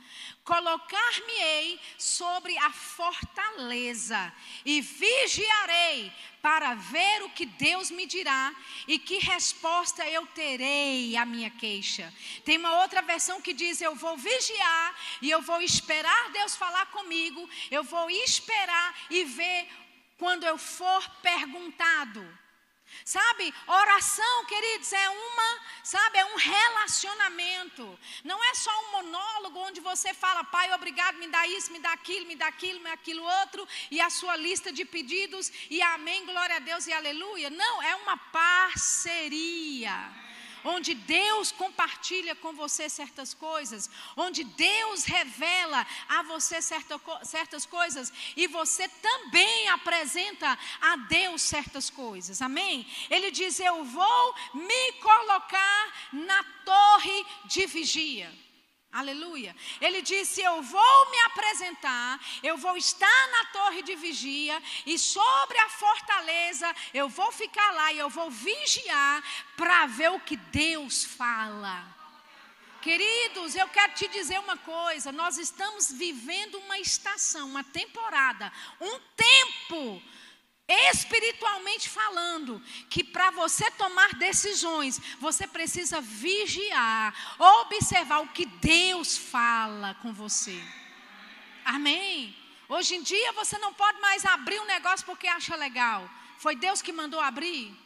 [0.43, 4.33] Colocar-me-ei sobre a fortaleza
[4.65, 8.53] e vigiarei para ver o que Deus me dirá
[8.85, 12.13] e que resposta eu terei à minha queixa.
[12.43, 16.87] Tem uma outra versão que diz: Eu vou vigiar e eu vou esperar Deus falar
[16.87, 19.69] comigo, eu vou esperar e ver
[20.17, 22.42] quando eu for perguntado.
[23.05, 27.99] Sabe, oração, queridos, é uma, sabe, é um relacionamento.
[28.23, 31.93] Não é só um monólogo onde você fala, Pai, obrigado, me dá isso, me dá
[31.93, 35.81] aquilo, me dá aquilo, me dá aquilo outro, e a sua lista de pedidos, e
[35.81, 37.49] amém, glória a Deus e aleluia.
[37.49, 40.22] Não, é uma parceria
[40.63, 48.11] onde Deus compartilha com você certas coisas, onde Deus revela a você certa, certas coisas
[48.35, 52.85] e você também apresenta a Deus certas coisas, amém?
[53.09, 58.42] Ele diz: Eu vou me colocar na torre de vigia.
[58.93, 59.55] Aleluia.
[59.81, 65.57] Ele disse: Eu vou me apresentar, eu vou estar na torre de vigia, e sobre
[65.57, 69.23] a fortaleza eu vou ficar lá e eu vou vigiar
[69.57, 71.83] para ver o que Deus fala.
[72.83, 78.99] Queridos, eu quero te dizer uma coisa: nós estamos vivendo uma estação, uma temporada, um
[79.15, 80.03] tempo
[80.67, 89.95] espiritualmente falando, que para você tomar decisões, você precisa vigiar, observar o que Deus fala
[89.95, 90.57] com você.
[91.65, 92.35] Amém?
[92.69, 96.09] Hoje em dia você não pode mais abrir um negócio porque acha legal.
[96.37, 97.77] Foi Deus que mandou abrir.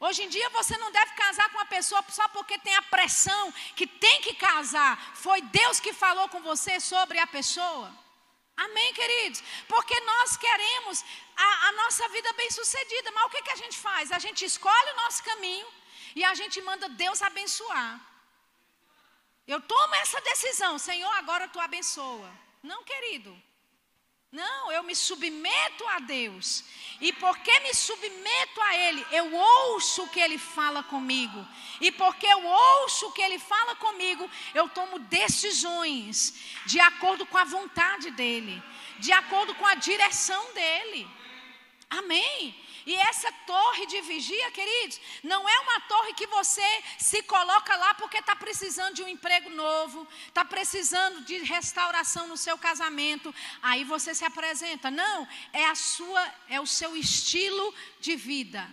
[0.00, 3.52] Hoje em dia você não deve casar com uma pessoa só porque tem a pressão
[3.74, 5.12] que tem que casar.
[5.14, 7.92] Foi Deus que falou com você sobre a pessoa.
[8.66, 9.40] Amém, queridos?
[9.72, 11.04] Porque nós queremos
[11.36, 14.10] a, a nossa vida bem sucedida, mas o que, que a gente faz?
[14.10, 15.68] A gente escolhe o nosso caminho
[16.16, 17.92] e a gente manda Deus abençoar.
[19.46, 22.30] Eu tomo essa decisão, Senhor, agora tu abençoa.
[22.62, 23.30] Não, querido.
[24.30, 26.62] Não, eu me submeto a Deus.
[27.00, 31.46] E porque me submeto a Ele, eu ouço o que Ele fala comigo.
[31.80, 36.34] E porque eu ouço o que Ele fala comigo, eu tomo decisões
[36.66, 38.62] de acordo com a vontade dEle,
[38.98, 41.08] de acordo com a direção dEle.
[41.88, 42.54] Amém?
[42.86, 47.94] E essa torre de vigia, queridos, não é uma torre que você se coloca lá
[47.94, 53.84] porque está precisando de um emprego novo, está precisando de restauração no seu casamento, aí
[53.84, 54.90] você se apresenta.
[54.90, 58.68] Não, é a sua, é o seu estilo de vida.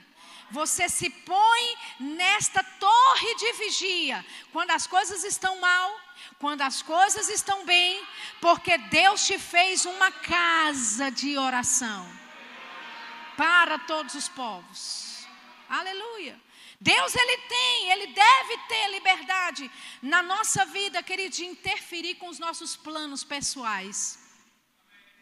[0.52, 6.00] Você se põe nesta torre de vigia quando as coisas estão mal,
[6.40, 8.06] quando as coisas estão bem,
[8.40, 12.25] porque Deus te fez uma casa de oração
[13.36, 15.28] para todos os povos.
[15.70, 16.40] Aleluia.
[16.80, 19.72] Deus ele tem, ele deve ter liberdade
[20.02, 24.20] na nossa vida, querido, de interferir com os nossos planos pessoais.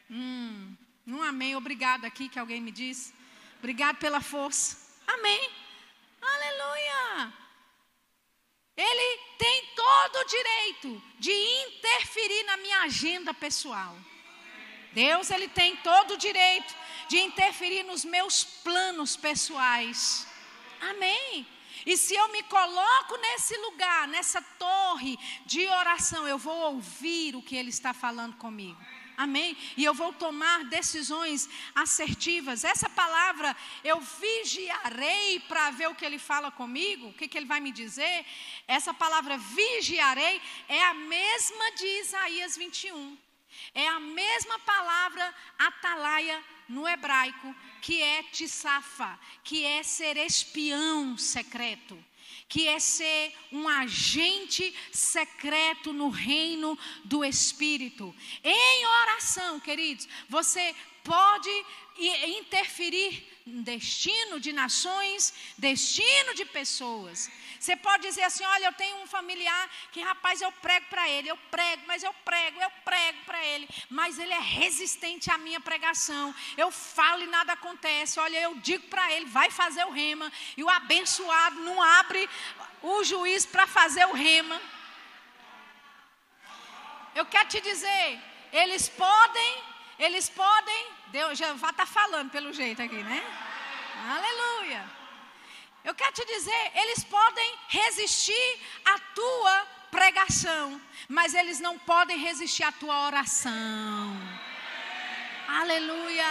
[0.09, 0.75] Hum,
[1.07, 3.13] um amém, obrigado aqui que alguém me disse.
[3.59, 4.77] Obrigado pela força.
[5.07, 5.49] Amém.
[6.21, 7.33] Aleluia.
[8.75, 13.95] Ele tem todo o direito de interferir na minha agenda pessoal.
[14.91, 16.75] Deus ele tem todo o direito
[17.13, 20.25] de interferir nos meus planos pessoais.
[20.81, 21.45] Amém.
[21.85, 27.43] E se eu me coloco nesse lugar, nessa torre de oração, eu vou ouvir o
[27.43, 28.81] que Ele está falando comigo.
[29.15, 29.55] Amém?
[29.77, 32.63] E eu vou tomar decisões assertivas.
[32.63, 37.45] Essa palavra, eu vigiarei para ver o que ele fala comigo, o que, que ele
[37.45, 38.25] vai me dizer.
[38.67, 43.22] Essa palavra vigiarei é a mesma de Isaías 21.
[43.73, 51.97] É a mesma palavra atalaia no hebraico, que é tissafa, que é ser espião secreto,
[52.47, 58.15] que é ser um agente secreto no reino do Espírito.
[58.43, 61.65] Em oração, queridos, você pode
[62.37, 67.29] interferir destino de nações, destino de pessoas.
[67.59, 71.29] Você pode dizer assim: olha, eu tenho um familiar que, rapaz, eu prego para ele,
[71.29, 75.59] eu prego, mas eu prego, eu prego para ele, mas ele é resistente à minha
[75.59, 76.33] pregação.
[76.57, 78.19] Eu falo e nada acontece.
[78.19, 82.29] Olha, eu digo para ele: vai fazer o rema, e o abençoado não abre
[82.81, 84.61] o juiz para fazer o rema.
[87.15, 88.19] Eu quero te dizer,
[88.51, 89.63] eles podem,
[90.05, 93.23] eles podem, Deus já está falando pelo jeito aqui, né?
[94.17, 94.83] Aleluia.
[95.83, 102.63] Eu quero te dizer, eles podem resistir à tua pregação, mas eles não podem resistir
[102.63, 104.17] à tua oração.
[105.47, 106.25] Aleluia.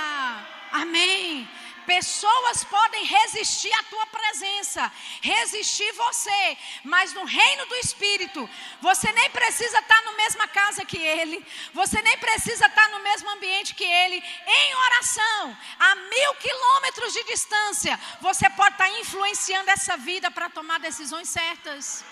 [0.73, 1.49] Amém.
[1.87, 8.49] Pessoas podem resistir à tua presença, resistir você, mas no reino do Espírito,
[8.81, 13.31] você nem precisa estar na mesma casa que ele, você nem precisa estar no mesmo
[13.31, 19.97] ambiente que ele, em oração, a mil quilômetros de distância, você pode estar influenciando essa
[19.97, 22.05] vida para tomar decisões certas.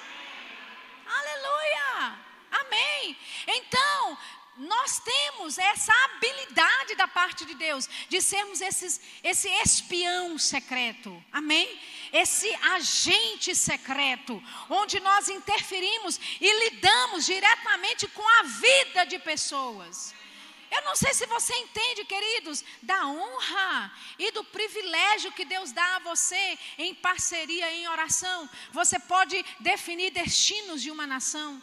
[1.06, 2.18] Aleluia!
[2.50, 3.16] Amém.
[3.46, 4.18] Então,
[4.60, 11.80] nós temos essa habilidade da parte de Deus de sermos esses, esse espião secreto, amém?
[12.12, 20.14] Esse agente secreto, onde nós interferimos e lidamos diretamente com a vida de pessoas.
[20.70, 25.96] Eu não sei se você entende, queridos, da honra e do privilégio que Deus dá
[25.96, 28.48] a você em parceria, em oração.
[28.72, 31.60] Você pode definir destinos de uma nação.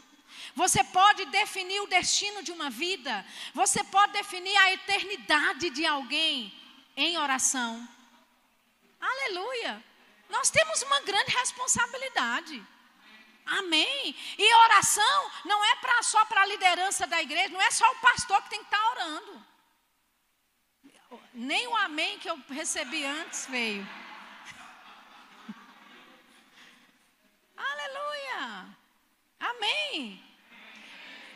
[0.57, 3.23] Você pode definir o destino de uma vida.
[3.53, 6.51] Você pode definir a eternidade de alguém
[6.95, 7.87] em oração.
[8.99, 9.83] Aleluia.
[10.27, 12.65] Nós temos uma grande responsabilidade.
[13.45, 14.15] Amém.
[14.35, 17.99] E oração não é pra, só para a liderança da igreja, não é só o
[17.99, 19.45] pastor que tem que estar tá orando.
[21.35, 23.87] Nem o amém que eu recebi antes veio.
[27.55, 28.75] Aleluia.
[29.39, 30.26] Amém.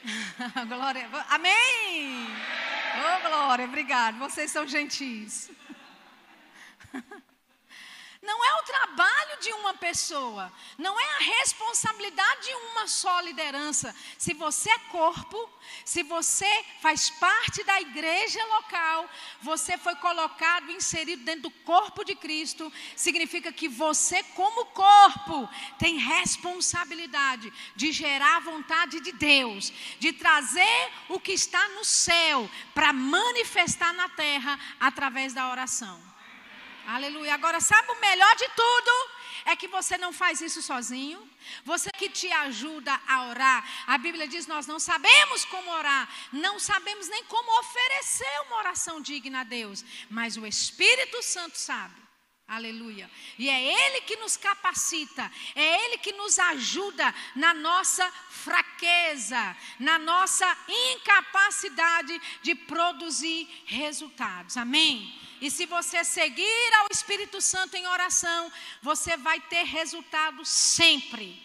[0.68, 1.10] glória.
[1.30, 2.28] Amém.
[2.98, 4.18] Oh, glória, obrigado.
[4.20, 5.50] Vocês são gentis.
[8.22, 13.96] Não é o trabalho de uma pessoa, não é a responsabilidade de uma só liderança.
[14.16, 15.50] Se você é corpo,
[15.84, 16.46] se você
[16.82, 19.10] faz parte da igreja local,
[19.42, 25.50] você foi colocado, inserido dentro do corpo de Cristo, significa que você, como corpo,
[25.80, 32.48] tem responsabilidade de gerar a vontade de Deus, de trazer o que está no céu
[32.76, 36.11] para manifestar na terra através da oração.
[36.96, 37.34] Aleluia.
[37.34, 38.92] Agora, sabe o melhor de tudo?
[39.46, 41.20] É que você não faz isso sozinho.
[41.64, 43.66] Você que te ajuda a orar.
[43.88, 49.00] A Bíblia diz: Nós não sabemos como orar, não sabemos nem como oferecer uma oração
[49.00, 51.96] digna a Deus, mas o Espírito Santo sabe.
[52.46, 53.10] Aleluia.
[53.40, 59.98] E é Ele que nos capacita, é Ele que nos ajuda na nossa fraqueza, na
[59.98, 64.58] nossa incapacidade de produzir resultados.
[64.58, 65.18] Amém?
[65.42, 71.42] E se você seguir ao Espírito Santo em oração, você vai ter resultado sempre.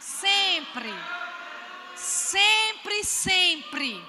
[0.00, 0.92] Sempre.
[1.94, 4.04] Sempre, sempre.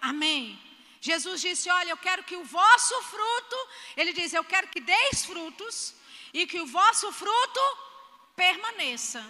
[0.00, 0.58] Amém.
[1.00, 5.24] Jesus disse: Olha, eu quero que o vosso fruto, ele diz: Eu quero que deis
[5.24, 5.94] frutos
[6.32, 7.60] e que o vosso fruto
[8.34, 9.20] permaneça.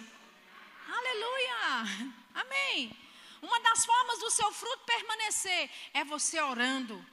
[0.87, 2.11] Aleluia.
[2.33, 2.97] Amém.
[3.41, 7.05] Uma das formas do seu fruto permanecer é você orando.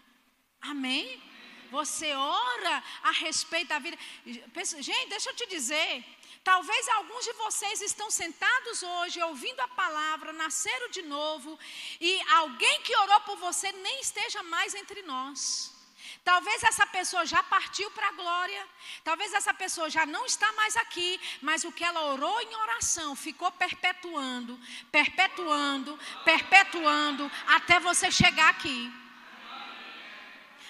[0.60, 1.22] Amém?
[1.70, 3.98] Você ora a respeito da vida.
[4.24, 6.04] Gente, deixa eu te dizer.
[6.42, 11.58] Talvez alguns de vocês estão sentados hoje ouvindo a palavra, nasceram de novo,
[12.00, 15.74] e alguém que orou por você nem esteja mais entre nós.
[16.24, 18.66] Talvez essa pessoa já partiu para a glória,
[19.04, 23.16] talvez essa pessoa já não está mais aqui, mas o que ela orou em oração
[23.16, 24.58] ficou perpetuando,
[24.92, 28.92] perpetuando, perpetuando, até você chegar aqui.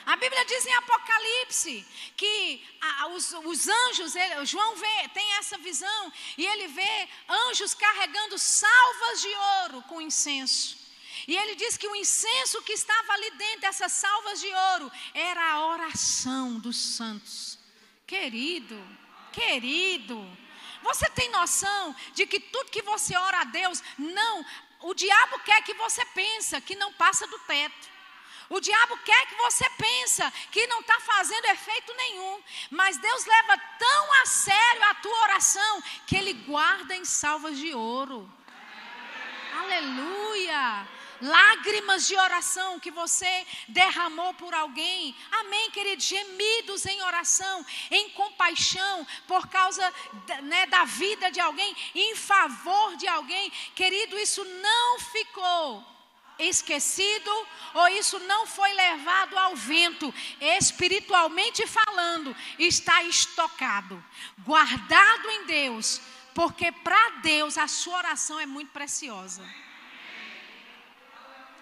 [0.08, 1.86] A Bíblia diz em Apocalipse
[2.16, 7.74] que a, os, os, anjos, ele, João vê, tem essa visão, e ele vê anjos
[7.74, 9.28] carregando salvas de
[9.62, 10.78] ouro com incenso.
[11.26, 15.52] E ele diz que o incenso que estava ali dentro dessas salvas de ouro era
[15.52, 17.58] a oração dos santos.
[18.06, 18.82] Querido,
[19.30, 20.26] querido,
[20.82, 24.42] você tem noção de que tudo que você ora a Deus, não,
[24.80, 27.97] o diabo quer que você pensa que não passa do teto.
[28.48, 33.58] O diabo quer que você pensa que não está fazendo efeito nenhum, mas Deus leva
[33.78, 38.30] tão a sério a tua oração que Ele guarda em salvas de ouro.
[39.60, 40.88] Aleluia!
[41.20, 45.14] Lágrimas de oração que você derramou por alguém.
[45.32, 46.00] Amém, querido.
[46.00, 49.92] Gemidos em oração, em compaixão, por causa
[50.44, 53.50] né, da vida de alguém, em favor de alguém.
[53.74, 55.97] Querido, isso não ficou
[56.38, 57.30] esquecido
[57.74, 64.02] ou isso não foi levado ao vento, espiritualmente falando, está estocado,
[64.38, 66.00] guardado em Deus,
[66.34, 69.42] porque para Deus a sua oração é muito preciosa.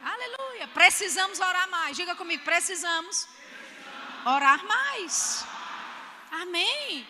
[0.02, 0.68] Aleluia.
[0.68, 1.96] Precisamos orar mais.
[1.96, 3.26] Diga comigo, precisamos
[4.24, 5.44] orar mais.
[6.30, 7.06] Amém.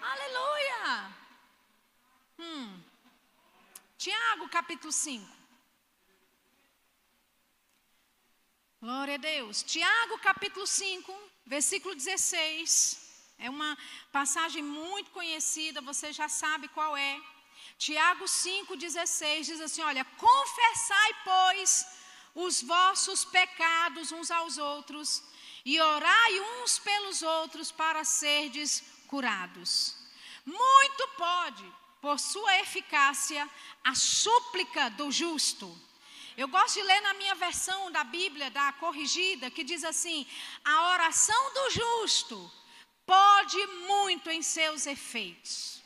[0.00, 1.14] Aleluia.
[2.38, 2.80] Hum.
[3.98, 5.35] Tiago, capítulo 5.
[8.78, 9.62] Glória a Deus.
[9.62, 11.10] Tiago, capítulo 5,
[11.46, 13.34] versículo 16.
[13.38, 13.76] É uma
[14.12, 17.18] passagem muito conhecida, você já sabe qual é.
[17.78, 21.86] Tiago 5,16 diz assim: Olha, confessai, pois,
[22.34, 25.22] os vossos pecados uns aos outros,
[25.64, 29.96] e orai uns pelos outros para serdes curados.
[30.44, 31.64] Muito pode,
[32.02, 33.48] por sua eficácia,
[33.82, 35.85] a súplica do justo.
[36.36, 40.26] Eu gosto de ler na minha versão da Bíblia, da corrigida, que diz assim:
[40.64, 42.52] a oração do justo
[43.06, 45.82] pode muito em seus efeitos.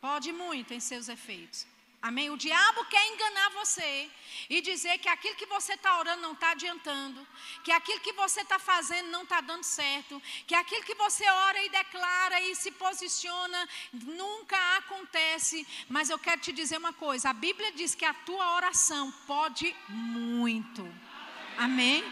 [0.00, 1.66] Pode muito em seus efeitos.
[2.00, 2.30] Amém?
[2.30, 4.08] O diabo quer enganar você
[4.48, 7.26] e dizer que aquilo que você está orando não está adiantando,
[7.64, 11.60] que aquilo que você está fazendo não está dando certo, que aquilo que você ora
[11.64, 15.66] e declara e se posiciona nunca acontece.
[15.88, 19.74] Mas eu quero te dizer uma coisa: a Bíblia diz que a tua oração pode
[19.88, 20.88] muito.
[21.56, 22.04] Amém?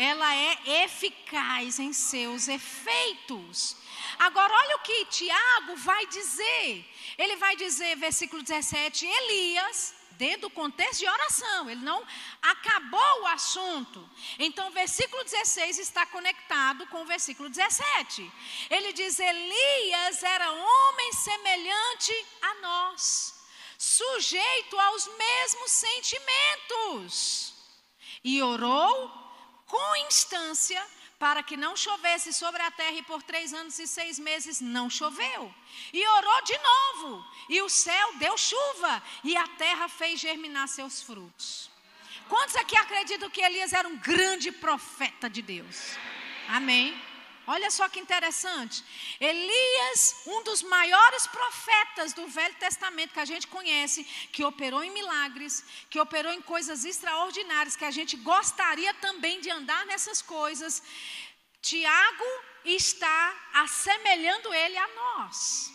[0.00, 3.76] ela é eficaz em seus efeitos.
[4.18, 6.86] Agora, olha o que Tiago vai dizer.
[7.16, 12.06] Ele vai dizer, versículo 17: Elias, dentro do contexto de oração, ele não
[12.42, 14.08] acabou o assunto.
[14.38, 18.30] Então, o versículo 16 está conectado com o versículo 17.
[18.68, 23.34] Ele diz: Elias era homem semelhante a nós,
[23.78, 27.54] sujeito aos mesmos sentimentos,
[28.22, 29.10] e orou
[29.66, 30.84] com instância
[31.20, 34.88] para que não chovesse sobre a terra, e por três anos e seis meses não
[34.88, 35.54] choveu.
[35.92, 41.02] E orou de novo, e o céu deu chuva, e a terra fez germinar seus
[41.02, 41.70] frutos.
[42.26, 45.94] Quantos aqui acreditam que Elias era um grande profeta de Deus?
[46.48, 46.98] Amém.
[47.54, 48.76] Olha só que interessante.
[49.18, 50.00] Elias,
[50.34, 55.64] um dos maiores profetas do Velho Testamento que a gente conhece, que operou em milagres,
[55.90, 60.80] que operou em coisas extraordinárias, que a gente gostaria também de andar nessas coisas.
[61.60, 62.30] Tiago
[62.64, 63.20] está
[63.64, 65.72] assemelhando ele a nós.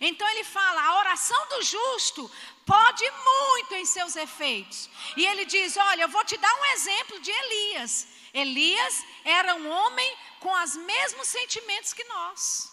[0.00, 2.28] Então ele fala: a oração do justo
[2.66, 4.90] pode muito em seus efeitos.
[5.16, 8.08] E ele diz: Olha, eu vou te dar um exemplo de Elias.
[8.34, 12.70] Elias era um homem com os mesmos sentimentos que nós.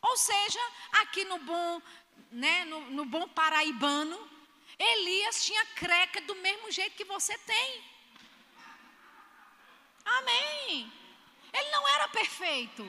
[0.00, 0.60] Ou seja,
[0.92, 1.82] aqui no bom,
[2.30, 4.30] né, no, no bom paraibano,
[4.78, 7.84] Elias tinha creca do mesmo jeito que você tem.
[10.04, 10.92] Amém.
[11.52, 12.82] Ele não era perfeito.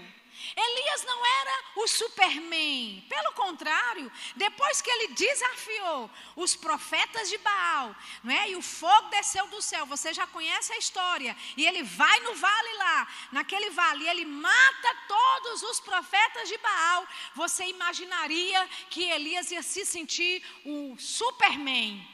[0.56, 3.06] Elias não era o Superman.
[3.10, 8.50] Pelo contrário, depois que ele desafiou os profetas de Baal, não é?
[8.50, 9.86] E o fogo desceu do céu.
[9.86, 11.36] Você já conhece a história.
[11.58, 16.58] E ele vai no vale lá, naquele vale, e ele mata todos os profetas de
[16.58, 17.08] Baal.
[17.36, 22.08] Você imaginaria que Elias ia se sentir o Superman.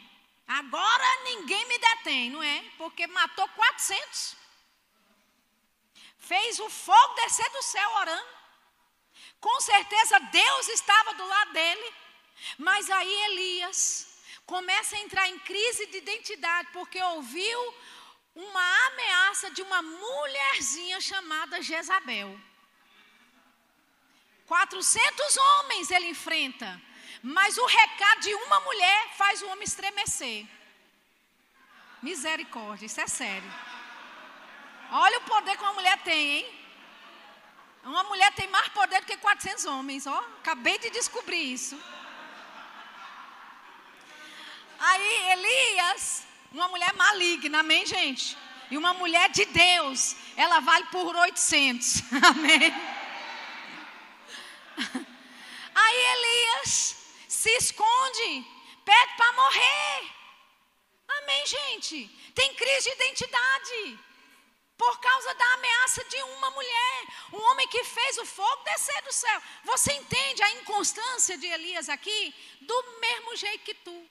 [0.48, 2.64] Agora ninguém me detém, não é?
[2.78, 4.39] Porque matou 400
[6.30, 8.34] fez o fogo descer do céu orando.
[9.40, 11.94] Com certeza Deus estava do lado dele.
[12.58, 14.08] Mas aí Elias
[14.46, 17.60] começa a entrar em crise de identidade porque ouviu
[18.36, 22.40] uma ameaça de uma mulherzinha chamada Jezabel.
[24.46, 26.82] 400 homens ele enfrenta,
[27.22, 30.48] mas o recado de uma mulher faz o homem estremecer.
[32.02, 33.52] Misericórdia, isso é sério.
[34.92, 36.60] Olha o poder que uma mulher tem, hein?
[37.84, 40.18] Uma mulher tem mais poder do que 400 homens, ó.
[40.40, 41.80] Acabei de descobrir isso.
[44.80, 48.36] Aí Elias, uma mulher maligna, amém, gente?
[48.72, 52.74] E uma mulher de Deus, ela vale por 800, amém?
[55.76, 56.96] Aí Elias
[57.28, 58.46] se esconde,
[58.84, 60.10] pede para morrer.
[61.22, 62.08] Amém, gente?
[62.34, 64.09] Tem crise de identidade
[64.80, 69.12] por causa da ameaça de uma mulher, um homem que fez o fogo descer do
[69.12, 69.42] céu.
[69.66, 72.34] Você entende a inconstância de Elias aqui?
[72.62, 74.10] Do mesmo jeito que tu.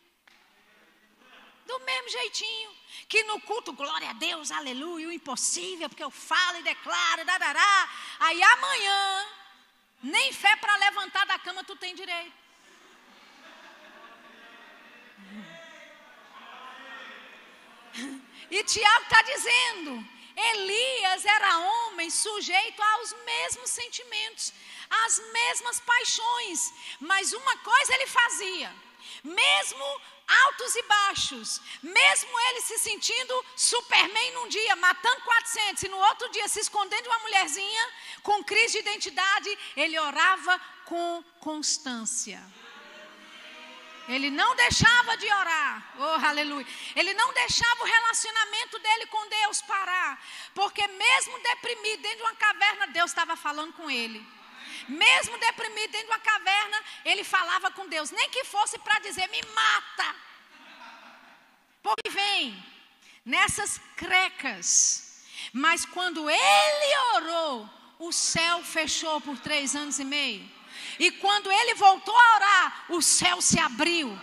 [1.64, 2.76] Do mesmo jeitinho.
[3.08, 7.88] Que no culto, glória a Deus, aleluia, o impossível, porque eu falo e declaro, darará.
[8.20, 9.26] Aí amanhã,
[10.02, 12.36] nem fé para levantar da cama tu tem direito.
[18.50, 24.52] E Tiago está dizendo: Elias era homem sujeito aos mesmos sentimentos,
[24.88, 28.74] às mesmas paixões, mas uma coisa ele fazia,
[29.24, 35.98] mesmo altos e baixos, mesmo ele se sentindo Superman num dia, matando 400, e no
[35.98, 37.88] outro dia se escondendo de uma mulherzinha,
[38.22, 42.40] com crise de identidade, ele orava com constância.
[44.08, 45.94] Ele não deixava de orar.
[45.98, 46.66] Oh, aleluia.
[46.96, 50.22] Ele não deixava o relacionamento dele com Deus parar.
[50.54, 54.26] Porque mesmo deprimido dentro de uma caverna, Deus estava falando com ele.
[54.88, 58.10] Mesmo deprimido dentro de uma caverna, ele falava com Deus.
[58.10, 60.16] Nem que fosse para dizer, me mata.
[61.82, 62.64] Porque vem
[63.24, 65.22] nessas crecas.
[65.52, 70.57] Mas quando ele orou, o céu fechou por três anos e meio.
[70.98, 74.18] E quando ele voltou a orar, o céu se abriu.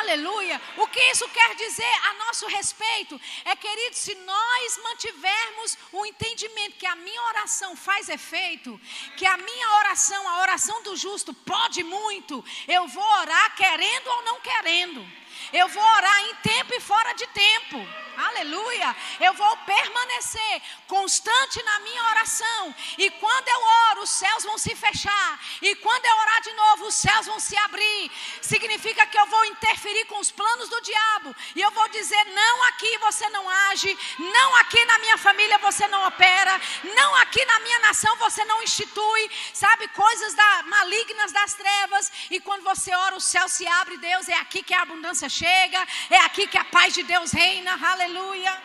[0.00, 0.60] Aleluia.
[0.78, 3.20] O que isso quer dizer a nosso respeito?
[3.44, 8.80] É, querido, se nós mantivermos o entendimento que a minha oração faz efeito,
[9.18, 14.22] que a minha oração, a oração do justo, pode muito, eu vou orar querendo ou
[14.22, 15.06] não querendo.
[15.52, 17.78] Eu vou orar em tempo e fora de tempo.
[18.16, 18.94] Aleluia.
[19.20, 22.74] Eu vou permanecer constante na minha oração.
[22.98, 23.60] E quando eu
[23.90, 25.40] oro, os céus vão se fechar.
[25.62, 28.10] E quando eu orar de novo, os céus vão se abrir.
[28.42, 31.34] Significa que eu vou interferir com os planos do diabo.
[31.56, 33.96] E eu vou dizer: não aqui você não age.
[34.18, 36.60] Não aqui na minha família você não opera.
[36.94, 39.30] Não aqui na minha nação você não institui.
[39.54, 42.12] Sabe, coisas da, malignas das trevas.
[42.30, 43.96] E quando você ora, o céu se abre.
[43.96, 45.86] Deus, é aqui que a abundância chega.
[46.10, 47.72] É aqui que a paz de Deus reina.
[47.72, 48.01] Aleluia.
[48.02, 48.62] Aleluia.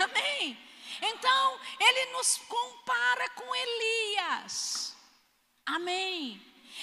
[0.00, 0.56] Amém.
[1.00, 4.96] Então, ele nos compara com Elias.
[5.66, 6.40] Amém.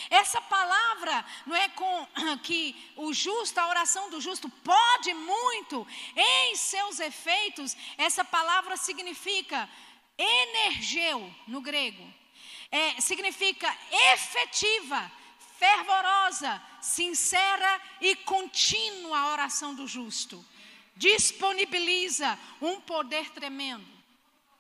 [0.10, 2.08] Essa palavra não é com
[2.44, 7.74] que o justo, a oração do justo pode muito em seus efeitos.
[7.98, 9.70] Essa palavra significa
[10.18, 12.06] energeu no grego.
[12.70, 13.74] É, significa
[14.12, 15.10] efetiva,
[15.60, 20.44] fervorosa, sincera e contínua oração do justo.
[20.96, 23.86] Disponibiliza um poder tremendo.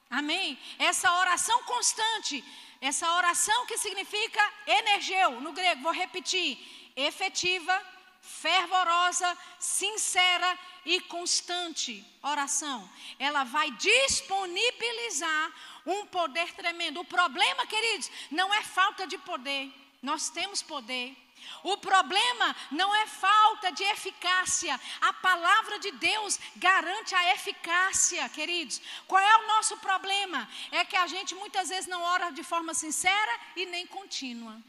[0.10, 0.60] Amém?
[0.78, 2.43] Essa oração constante,
[2.82, 6.58] essa oração que significa energeu, no grego, vou repetir:
[6.95, 7.82] efetiva,
[8.22, 12.89] fervorosa, sincera e constante oração.
[13.18, 15.52] Ela vai disponibilizar
[15.86, 17.00] um poder tremendo.
[17.00, 19.72] O problema, queridos, não é falta de poder.
[20.02, 21.16] Nós temos poder.
[21.64, 24.80] O problema não é falta de eficácia.
[25.02, 28.82] A palavra de Deus garante a eficácia, queridos.
[29.08, 30.50] Qual é o nosso problema?
[30.72, 34.62] É que a gente muitas vezes não ora de forma sincera e nem contínua.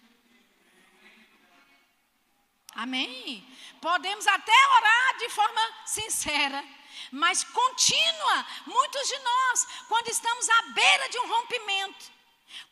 [2.74, 3.46] Amém?
[3.80, 6.64] Podemos até orar de forma sincera,
[7.10, 8.46] mas contínua.
[8.66, 12.19] Muitos de nós, quando estamos à beira de um rompimento,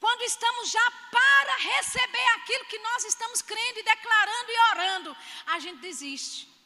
[0.00, 5.16] quando estamos já para receber aquilo que nós estamos crendo e declarando e orando,
[5.46, 6.58] a gente desiste.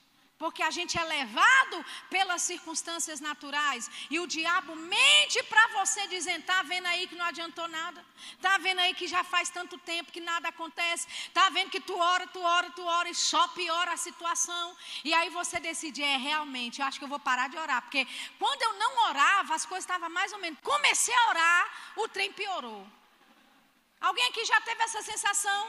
[0.42, 1.76] Porque a gente é levado
[2.10, 3.88] pelas circunstâncias naturais.
[4.10, 8.04] E o diabo mente para você dizendo: está vendo aí que não adiantou nada?
[8.32, 11.06] Está vendo aí que já faz tanto tempo que nada acontece?
[11.28, 14.76] Está vendo que tu ora, tu ora, tu ora e só piora a situação?
[15.04, 17.80] E aí você decide: é, realmente, eu acho que eu vou parar de orar.
[17.82, 18.04] Porque
[18.36, 20.58] quando eu não orava, as coisas estavam mais ou menos.
[20.60, 22.84] Comecei a orar, o trem piorou.
[24.02, 25.60] Alguém aqui já teve essa sensação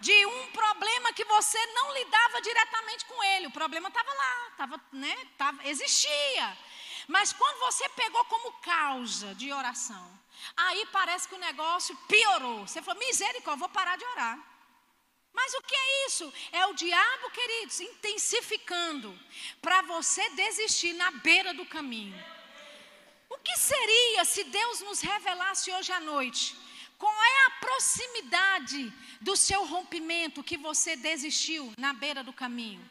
[0.00, 3.46] de um problema que você não lidava diretamente com ele?
[3.46, 6.58] O problema estava lá, tava, né, tava, existia.
[7.06, 10.06] Mas quando você pegou como causa de oração,
[10.56, 12.66] aí parece que o negócio piorou.
[12.66, 14.38] Você falou, misericórdia, vou parar de orar.
[15.34, 16.32] Mas o que é isso?
[16.52, 19.18] É o diabo, queridos, intensificando
[19.60, 22.18] para você desistir na beira do caminho.
[23.28, 26.56] O que seria se Deus nos revelasse hoje à noite
[27.04, 28.90] qual é a proximidade
[29.20, 32.82] do seu rompimento que você desistiu na beira do caminho?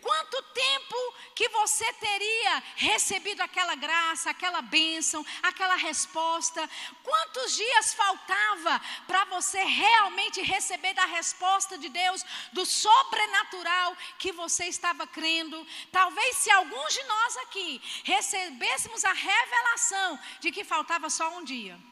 [0.00, 0.96] Quanto tempo
[1.36, 6.68] que você teria recebido aquela graça, aquela bênção, aquela resposta?
[7.04, 14.64] Quantos dias faltava para você realmente receber da resposta de Deus, do sobrenatural que você
[14.64, 15.64] estava crendo?
[15.92, 21.91] Talvez se alguns de nós aqui recebêssemos a revelação de que faltava só um dia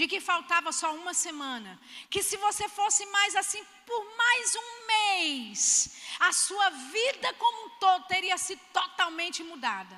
[0.00, 1.78] de que faltava só uma semana,
[2.08, 7.70] que se você fosse mais assim por mais um mês, a sua vida como um
[7.78, 9.94] todo teria sido totalmente mudada.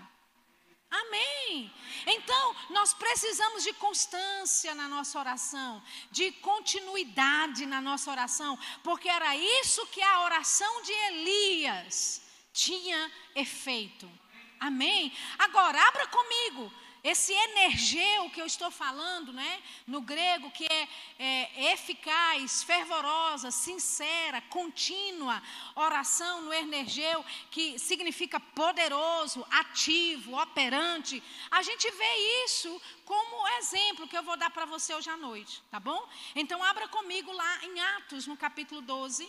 [0.90, 1.72] Amém.
[2.04, 5.80] Então, nós precisamos de constância na nossa oração,
[6.10, 12.22] de continuidade na nossa oração, porque era isso que a oração de Elias
[12.52, 13.00] tinha
[13.36, 14.10] efeito.
[14.58, 15.16] Amém?
[15.38, 20.88] Agora, abra comigo esse energeu que eu estou falando, né, no grego, que é,
[21.18, 25.42] é eficaz, fervorosa, sincera, contínua,
[25.74, 31.20] oração no energeu, que significa poderoso, ativo, operante.
[31.50, 35.60] A gente vê isso como exemplo que eu vou dar para você hoje à noite,
[35.72, 36.08] tá bom?
[36.36, 39.28] Então, abra comigo lá em Atos, no capítulo 12.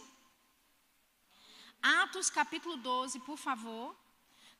[1.81, 3.95] Atos capítulo 12, por favor.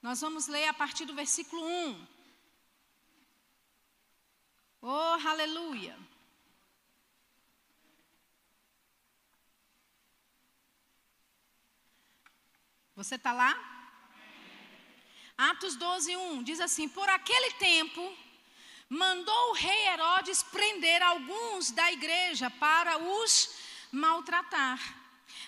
[0.01, 2.12] Nós vamos ler a partir do versículo 1.
[4.86, 5.97] Oh, aleluia.
[12.93, 13.57] Você está lá?
[15.38, 18.17] Atos 12, 1 diz assim: Por aquele tempo,
[18.89, 23.55] mandou o rei Herodes prender alguns da igreja para os
[23.89, 24.79] maltratar,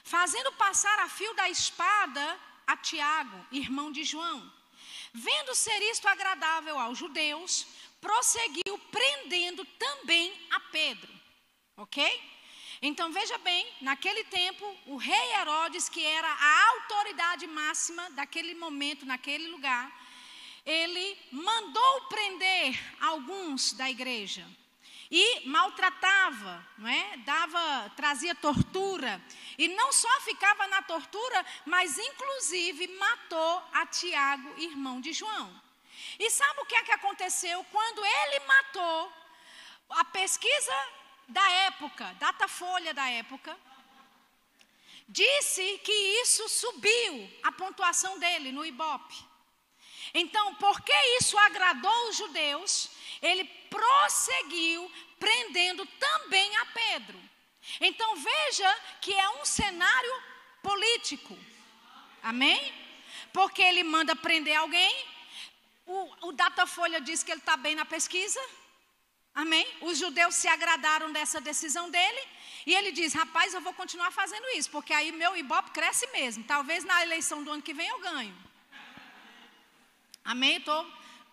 [0.06, 4.50] fazendo passar a fio da espada a Tiago, irmão de João.
[5.14, 7.68] Vendo ser isto agradável aos judeus,
[8.02, 11.14] prosseguiu prendendo também a Pedro.
[11.78, 12.36] Ok?
[12.82, 19.06] Então veja bem, naquele tempo, o rei Herodes, que era a autoridade máxima daquele momento,
[19.06, 19.92] naquele lugar,
[20.66, 24.46] ele mandou prender alguns da igreja
[25.10, 27.18] e maltratava, não é?
[27.18, 29.22] Dava, trazia tortura
[29.58, 35.65] e não só ficava na tortura, mas inclusive matou a Tiago, irmão de João.
[36.20, 39.14] E sabe o que é que aconteceu quando ele matou?
[39.90, 40.74] A pesquisa
[41.28, 43.58] da época, data-folha da época,
[45.08, 45.92] disse que
[46.22, 49.16] isso subiu a pontuação dele no Ibope.
[50.14, 52.90] Então, porque isso agradou os judeus,
[53.22, 57.20] ele prosseguiu prendendo também a Pedro.
[57.82, 60.24] Então, veja que é um cenário
[60.62, 61.38] político.
[62.22, 62.74] Amém?
[63.34, 64.94] Porque ele manda prender alguém,
[65.86, 68.40] o, o Datafolha diz que ele está bem na pesquisa.
[69.34, 69.68] Amém?
[69.82, 72.22] Os judeus se agradaram dessa decisão dele.
[72.66, 76.44] E ele diz: Rapaz, eu vou continuar fazendo isso, porque aí meu ibope cresce mesmo.
[76.44, 78.36] Talvez na eleição do ano que vem eu ganho.
[80.24, 80.58] Amém?
[80.58, 80.90] Estou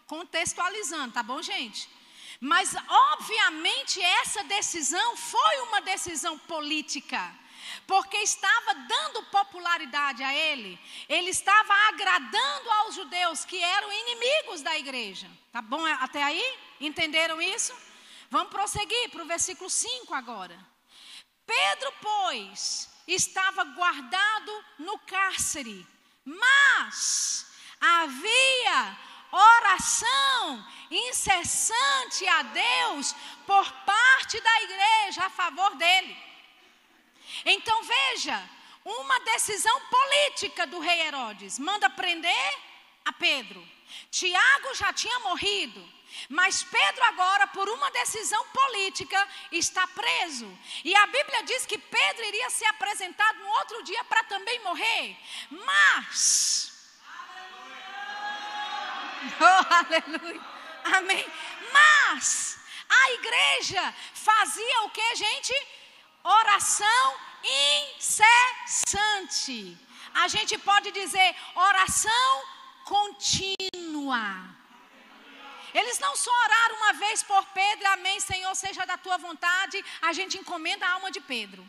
[0.06, 1.88] contextualizando, tá bom, gente?
[2.38, 2.74] Mas,
[3.14, 7.32] obviamente, essa decisão foi uma decisão política
[7.86, 10.78] porque estava dando popularidade a ele,
[11.08, 15.30] ele estava agradando aos judeus que eram inimigos da igreja.
[15.50, 16.58] Tá bom até aí?
[16.80, 17.74] Entenderam isso?
[18.30, 20.58] Vamos prosseguir para o versículo 5 agora.
[21.46, 25.86] Pedro, pois, estava guardado no cárcere,
[26.24, 27.46] mas
[27.80, 28.98] havia
[29.32, 33.14] oração incessante a Deus
[33.46, 36.31] por parte da igreja a favor dele.
[37.44, 38.50] Então veja,
[38.84, 42.58] uma decisão política do rei Herodes manda prender
[43.04, 43.66] a Pedro.
[44.10, 45.92] Tiago já tinha morrido.
[46.28, 50.46] Mas Pedro, agora, por uma decisão política, está preso.
[50.84, 55.16] E a Bíblia diz que Pedro iria ser apresentado no outro dia para também morrer.
[55.50, 56.70] Mas.
[59.40, 60.40] Oh, aleluia.
[60.96, 61.24] Amém.
[61.72, 65.54] Mas a igreja fazia o que, gente?
[66.24, 67.20] Oração
[67.96, 69.56] incessante.
[70.14, 72.42] A gente pode dizer oração
[72.84, 74.22] contínua.
[75.74, 80.12] Eles não só oraram uma vez por Pedro, amém, Senhor, seja da tua vontade, a
[80.12, 81.66] gente encomenda a alma de Pedro.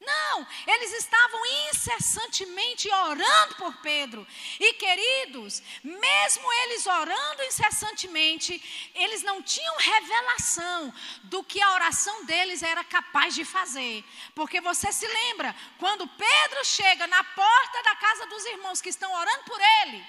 [0.00, 1.40] Não, eles estavam
[1.70, 4.24] incessantemente orando por Pedro.
[4.60, 10.94] E queridos, mesmo eles orando incessantemente, eles não tinham revelação
[11.24, 14.04] do que a oração deles era capaz de fazer.
[14.36, 19.12] Porque você se lembra, quando Pedro chega na porta da casa dos irmãos que estão
[19.12, 20.06] orando por ele,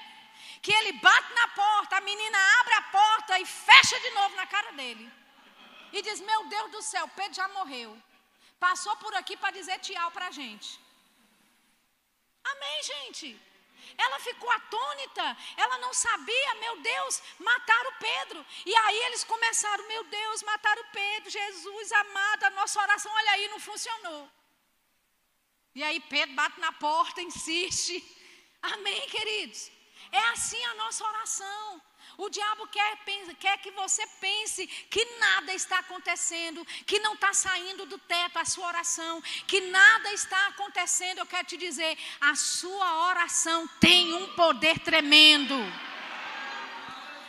[0.61, 4.45] que ele bate na porta, a menina abre a porta e fecha de novo na
[4.45, 5.11] cara dele.
[5.91, 7.99] E diz: Meu Deus do céu, Pedro já morreu.
[8.59, 10.79] Passou por aqui para dizer tchau para a gente.
[12.43, 13.27] Amém, gente?
[13.97, 18.45] Ela ficou atônita, ela não sabia, meu Deus, mataram Pedro.
[18.65, 23.47] E aí eles começaram, meu Deus, mataram Pedro, Jesus amado, a nossa oração, olha aí,
[23.47, 24.29] não funcionou.
[25.73, 27.95] E aí Pedro bate na porta, insiste.
[28.61, 29.71] Amém, queridos?
[30.11, 31.81] É assim a nossa oração.
[32.19, 32.97] O diabo quer,
[33.39, 38.43] quer que você pense que nada está acontecendo, que não está saindo do teto a
[38.43, 41.19] sua oração, que nada está acontecendo.
[41.19, 45.55] Eu quero te dizer, a sua oração tem um poder tremendo.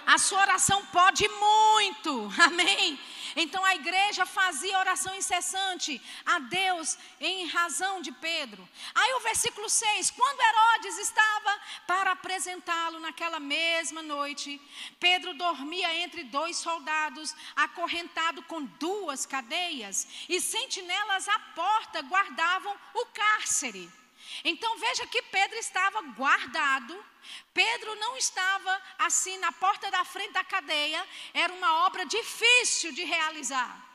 [0.04, 2.98] A sua oração pode muito, amém?
[3.36, 8.68] Então a igreja fazia oração incessante a Deus em razão de Pedro.
[8.94, 14.60] Aí o versículo 6: quando Herodes estava para apresentá-lo naquela mesma noite,
[14.98, 23.06] Pedro dormia entre dois soldados, acorrentado com duas cadeias, e sentinelas à porta guardavam o
[23.06, 23.99] cárcere.
[24.44, 27.04] Então veja que Pedro estava guardado.
[27.52, 33.04] Pedro não estava assim na porta da frente da cadeia, era uma obra difícil de
[33.04, 33.90] realizar.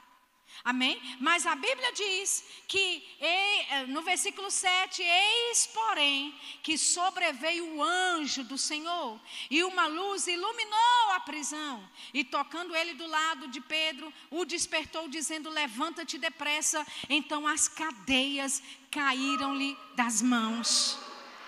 [0.63, 0.99] Amém?
[1.19, 6.33] Mas a Bíblia diz que eh, no versículo 7, eis, porém,
[6.63, 12.93] que sobreveio o anjo do Senhor, e uma luz iluminou a prisão, e tocando ele
[12.93, 16.85] do lado de Pedro, o despertou, dizendo: Levanta-te depressa.
[17.09, 20.97] Então as cadeias caíram-lhe das mãos.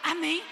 [0.04, 0.44] Amém?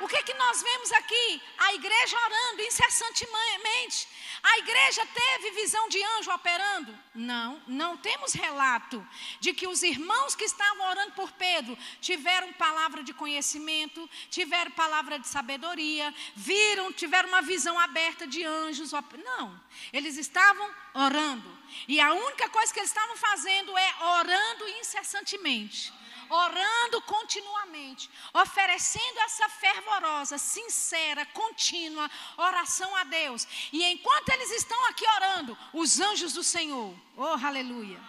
[0.00, 1.42] O que, que nós vemos aqui?
[1.58, 4.08] A igreja orando incessantemente.
[4.42, 6.96] A igreja teve visão de anjo operando?
[7.14, 9.06] Não, não temos relato
[9.40, 15.18] de que os irmãos que estavam orando por Pedro tiveram palavra de conhecimento, tiveram palavra
[15.18, 18.92] de sabedoria, viram, tiveram uma visão aberta de anjos.
[19.24, 19.58] Não,
[19.92, 21.56] eles estavam orando.
[21.88, 25.95] E a única coisa que eles estavam fazendo é orando incessantemente
[26.28, 33.46] orando continuamente, oferecendo essa fervorosa, sincera, contínua oração a Deus.
[33.72, 38.00] E enquanto eles estão aqui orando, os anjos do Senhor, oh aleluia,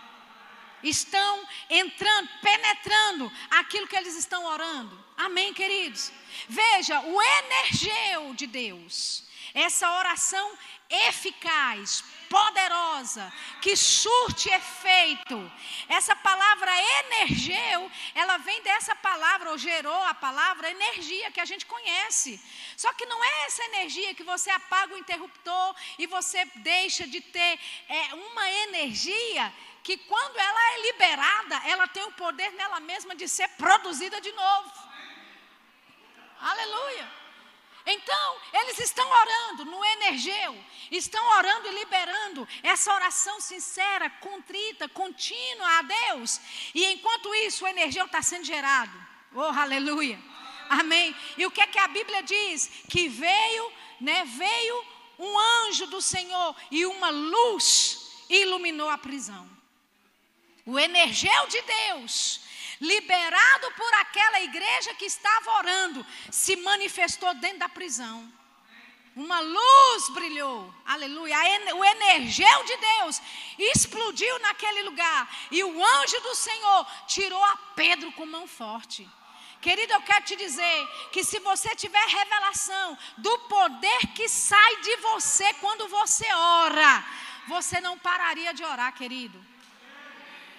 [0.83, 5.05] estão entrando, penetrando aquilo que eles estão orando.
[5.17, 6.11] Amém, queridos?
[6.47, 10.57] Veja, o energeu de Deus, essa oração
[10.89, 13.31] eficaz, poderosa,
[13.61, 15.51] que surte efeito.
[15.87, 21.65] Essa palavra energeu, ela vem dessa palavra, ou gerou a palavra energia, que a gente
[21.65, 22.41] conhece.
[22.75, 27.21] Só que não é essa energia que você apaga o interruptor e você deixa de
[27.21, 27.59] ter
[27.89, 33.27] é, uma energia que quando ela é liberada, ela tem o poder nela mesma de
[33.27, 34.71] ser produzida de novo.
[36.41, 37.26] Aleluia.
[37.89, 40.61] Então, eles estão orando no energeu,
[40.91, 46.41] estão orando e liberando essa oração sincera, contrita, contínua a Deus.
[46.75, 48.91] E enquanto isso, o energeu está sendo gerado.
[49.33, 50.19] Oh, aleluia.
[50.69, 51.15] Amém.
[51.37, 52.69] E o que é que a Bíblia diz?
[52.89, 53.71] Que veio,
[54.01, 54.85] né, veio
[55.17, 59.49] um anjo do Senhor e uma luz iluminou a prisão.
[60.65, 62.41] O energeu de Deus
[62.79, 68.31] liberado por aquela igreja que estava orando, se manifestou dentro da prisão.
[69.15, 71.35] Uma luz brilhou, aleluia.
[71.75, 73.19] O energeu de Deus
[73.57, 75.27] explodiu naquele lugar.
[75.49, 79.09] E o anjo do Senhor tirou a Pedro com mão forte.
[79.59, 84.97] Querido, eu quero te dizer que se você tiver revelação do poder que sai de
[84.97, 87.03] você quando você ora,
[87.47, 89.43] você não pararia de orar, querido.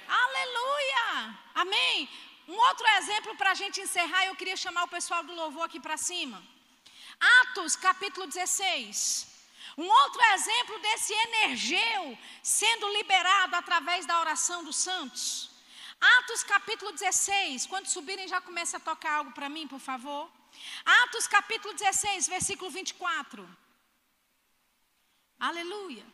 [0.09, 1.39] Aleluia!
[1.63, 2.09] Amém?
[2.53, 5.81] Um outro exemplo para a gente encerrar, eu queria chamar o pessoal do louvor aqui
[5.87, 6.39] para cima.
[7.41, 9.27] Atos capítulo 16.
[9.83, 12.03] Um outro exemplo desse energeu
[12.43, 15.25] sendo liberado através da oração dos santos.
[16.19, 17.67] Atos capítulo 16.
[17.67, 20.25] Quando subirem, já começa a tocar algo para mim, por favor.
[21.03, 23.49] Atos capítulo 16, versículo 24.
[25.49, 26.07] Aleluia.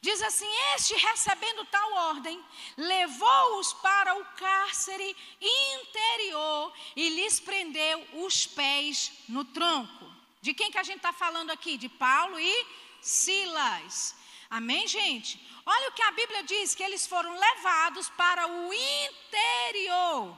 [0.00, 2.42] Diz assim: Este, recebendo tal ordem,
[2.76, 10.12] levou-os para o cárcere interior e lhes prendeu os pés no tronco.
[10.40, 11.76] De quem que a gente está falando aqui?
[11.76, 12.66] De Paulo e
[13.00, 14.16] Silas.
[14.50, 15.40] Amém, gente?
[15.64, 20.36] Olha o que a Bíblia diz: que eles foram levados para o interior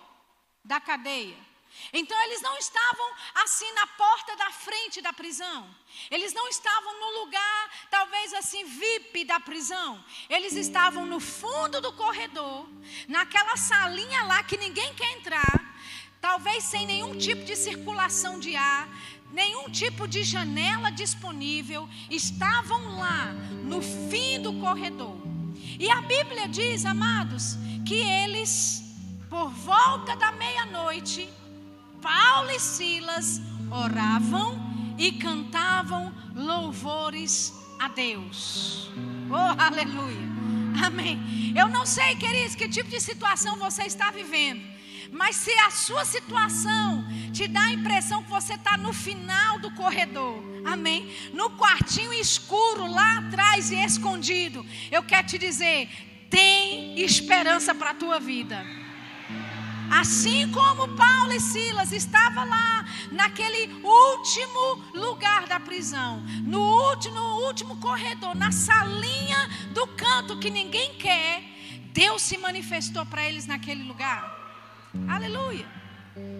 [0.62, 1.53] da cadeia.
[1.92, 5.68] Então eles não estavam assim na porta da frente da prisão.
[6.10, 10.04] Eles não estavam no lugar, talvez assim, VIP da prisão.
[10.28, 12.68] Eles estavam no fundo do corredor,
[13.08, 15.76] naquela salinha lá que ninguém quer entrar,
[16.20, 18.88] talvez sem nenhum tipo de circulação de ar,
[19.30, 21.88] nenhum tipo de janela disponível.
[22.10, 23.32] Estavam lá,
[23.64, 25.16] no fim do corredor.
[25.78, 27.56] E a Bíblia diz, amados,
[27.86, 28.82] que eles,
[29.28, 31.28] por volta da meia-noite,
[32.04, 33.40] Paulo e Silas
[33.70, 34.60] oravam
[34.98, 38.90] e cantavam louvores a Deus.
[39.30, 40.28] Oh, aleluia.
[40.84, 41.54] Amém.
[41.56, 44.62] Eu não sei, queridos, que tipo de situação você está vivendo.
[45.10, 49.70] Mas se a sua situação te dá a impressão que você está no final do
[49.70, 51.10] corredor, amém?
[51.32, 55.88] No quartinho escuro, lá atrás e escondido, eu quero te dizer:
[56.28, 58.83] tem esperança para a tua vida.
[60.00, 67.46] Assim como Paulo e Silas estavam lá, naquele último lugar da prisão, no último, no
[67.46, 71.44] último corredor, na salinha do canto que ninguém quer,
[71.92, 74.20] Deus se manifestou para eles naquele lugar.
[75.08, 75.66] Aleluia.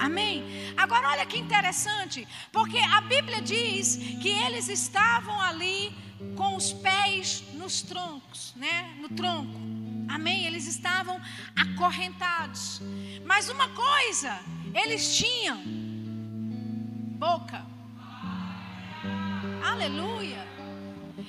[0.01, 0.45] Amém?
[0.77, 5.97] Agora olha que interessante, porque a Bíblia diz que eles estavam ali
[6.35, 8.97] com os pés nos troncos, né?
[9.01, 9.94] No tronco.
[10.09, 10.47] Amém?
[10.47, 11.21] Eles estavam
[11.55, 12.81] acorrentados.
[13.25, 14.39] Mas uma coisa,
[14.75, 15.63] eles tinham
[17.19, 17.65] boca.
[19.65, 20.47] Aleluia.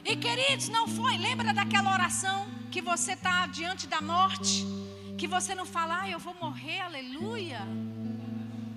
[0.04, 1.18] E queridos, não foi.
[1.18, 4.66] Lembra daquela oração que você está diante da morte?
[5.18, 7.62] Que você não fala, ah, eu vou morrer, aleluia.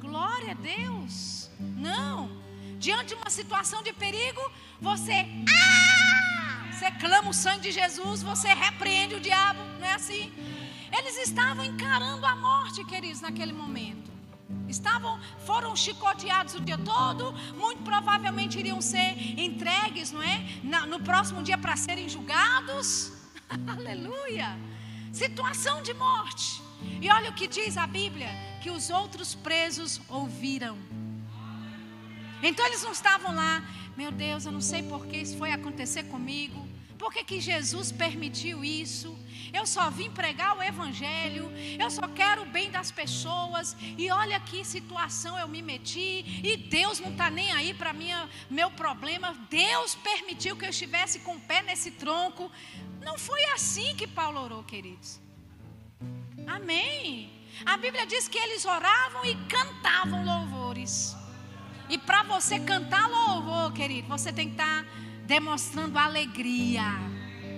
[0.00, 1.50] Glória a Deus.
[1.58, 2.30] Não.
[2.78, 4.40] Diante de uma situação de perigo,
[4.80, 6.47] você, ah!
[6.78, 10.32] Você clama o sangue de Jesus, você repreende o diabo, não é assim?
[10.96, 14.08] Eles estavam encarando a morte, queridos, naquele momento.
[14.68, 20.38] Estavam, foram chicoteados o dia todo, muito provavelmente iriam ser entregues, não é?
[20.62, 23.12] Na, no próximo dia para serem julgados.
[23.66, 24.56] Aleluia!
[25.12, 26.62] Situação de morte.
[27.02, 28.30] E olha o que diz a Bíblia:
[28.62, 30.78] que os outros presos ouviram.
[32.40, 33.64] Então eles não estavam lá,
[33.96, 36.67] meu Deus, eu não sei por que isso foi acontecer comigo.
[36.98, 39.16] Por que, que Jesus permitiu isso?
[39.52, 41.50] Eu só vim pregar o Evangelho.
[41.78, 43.76] Eu só quero o bem das pessoas.
[43.96, 46.24] E olha que situação eu me meti.
[46.42, 47.94] E Deus não está nem aí para
[48.50, 49.32] meu problema.
[49.48, 52.50] Deus permitiu que eu estivesse com o pé nesse tronco.
[53.00, 55.20] Não foi assim que Paulo orou, queridos.
[56.46, 57.30] Amém.
[57.64, 61.16] A Bíblia diz que eles oravam e cantavam louvores.
[61.88, 64.84] E para você cantar louvor, querido, você tem que estar.
[64.84, 66.84] Tá demonstrando alegria.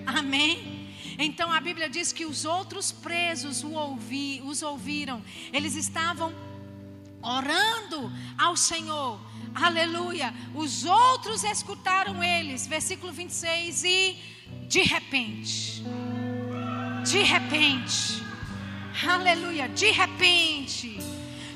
[0.05, 0.93] Amém?
[1.17, 5.23] Então a Bíblia diz que os outros presos o ouvi, os ouviram.
[5.53, 6.35] Eles estavam
[7.23, 9.21] orando ao Senhor.
[9.55, 10.35] Aleluia.
[10.55, 12.67] Os outros escutaram eles.
[12.67, 13.85] Versículo 26.
[13.85, 14.19] E
[14.69, 15.83] de repente,
[17.05, 18.23] de repente,
[19.07, 20.99] aleluia, de repente,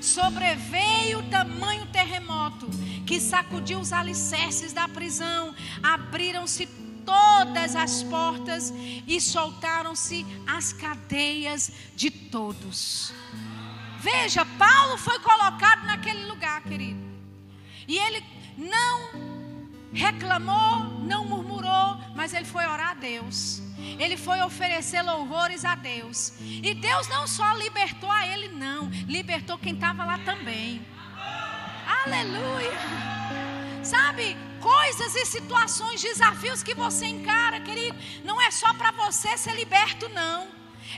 [0.05, 2.69] sobreveio tamanho terremoto
[3.07, 6.67] que sacudiu os alicerces da prisão, abriram-se
[7.05, 8.73] todas as portas
[9.07, 13.13] e soltaram-se as cadeias de todos.
[13.99, 17.01] Veja, Paulo foi colocado naquele lugar, querido.
[17.89, 18.23] E ele
[18.57, 19.11] não
[19.93, 23.64] reclamou, não murmurou, mas ele foi orar a Deus.
[23.99, 26.33] Ele foi oferecer louvores a Deus.
[26.41, 30.85] E Deus não só libertou a ele, não, libertou quem estava lá também.
[32.05, 32.73] Aleluia.
[33.83, 39.55] Sabe, coisas e situações, desafios que você encara, querido, não é só para você ser
[39.55, 40.49] liberto, não.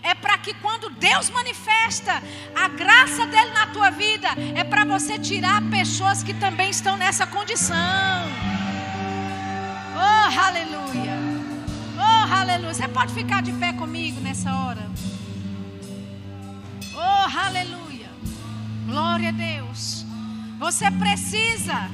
[0.03, 2.23] É para que quando Deus manifesta
[2.55, 7.27] a graça dele na tua vida, é para você tirar pessoas que também estão nessa
[7.27, 7.77] condição.
[9.95, 11.16] Oh, aleluia.
[12.31, 12.75] Aleluia.
[12.75, 14.91] Você pode ficar de pé comigo nessa hora.
[16.95, 18.11] Oh, aleluia.
[18.87, 20.05] Glória a Deus.
[20.59, 21.89] Você precisa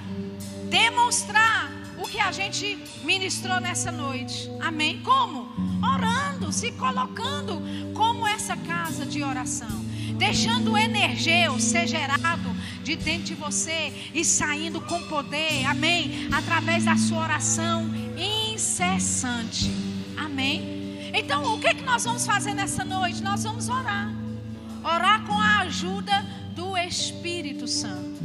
[0.71, 4.51] demonstrar o que a gente ministrou nessa noite.
[4.61, 5.03] Amém?
[5.03, 5.49] Como?
[5.83, 7.63] Orando, se colocando
[7.93, 9.83] como essa casa de oração.
[10.17, 15.67] Deixando o energeu ser gerado de dentro de você e saindo com poder.
[15.67, 16.29] Amém?
[16.33, 19.92] Através da sua oração incessante.
[20.17, 21.11] Amém?
[21.15, 23.23] Então, o que, é que nós vamos fazer nessa noite?
[23.23, 24.11] Nós vamos orar.
[24.83, 28.21] Orar com a ajuda do Espírito Santo.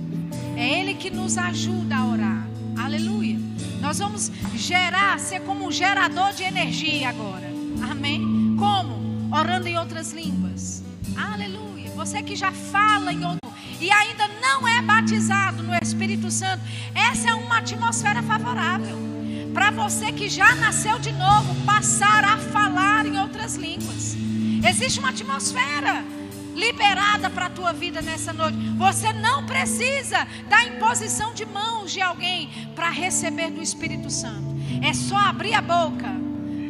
[0.56, 2.48] É Ele que nos ajuda a orar.
[2.78, 3.38] Aleluia.
[3.82, 7.48] Nós vamos gerar, ser como um gerador de energia agora.
[7.90, 8.56] Amém?
[8.58, 9.36] Como?
[9.36, 10.84] Orando em outras línguas.
[11.16, 11.90] Aleluia.
[11.92, 16.64] Você que já fala em outro e ainda não é batizado no Espírito Santo,
[16.96, 19.16] essa é uma atmosfera favorável.
[19.58, 24.16] Para você que já nasceu de novo, passar a falar em outras línguas.
[24.64, 26.05] Existe uma atmosfera
[26.53, 28.55] liberada para a tua vida nessa noite.
[28.78, 34.45] Você não precisa da imposição de mãos de alguém para receber do Espírito Santo.
[34.84, 36.08] É só abrir a boca,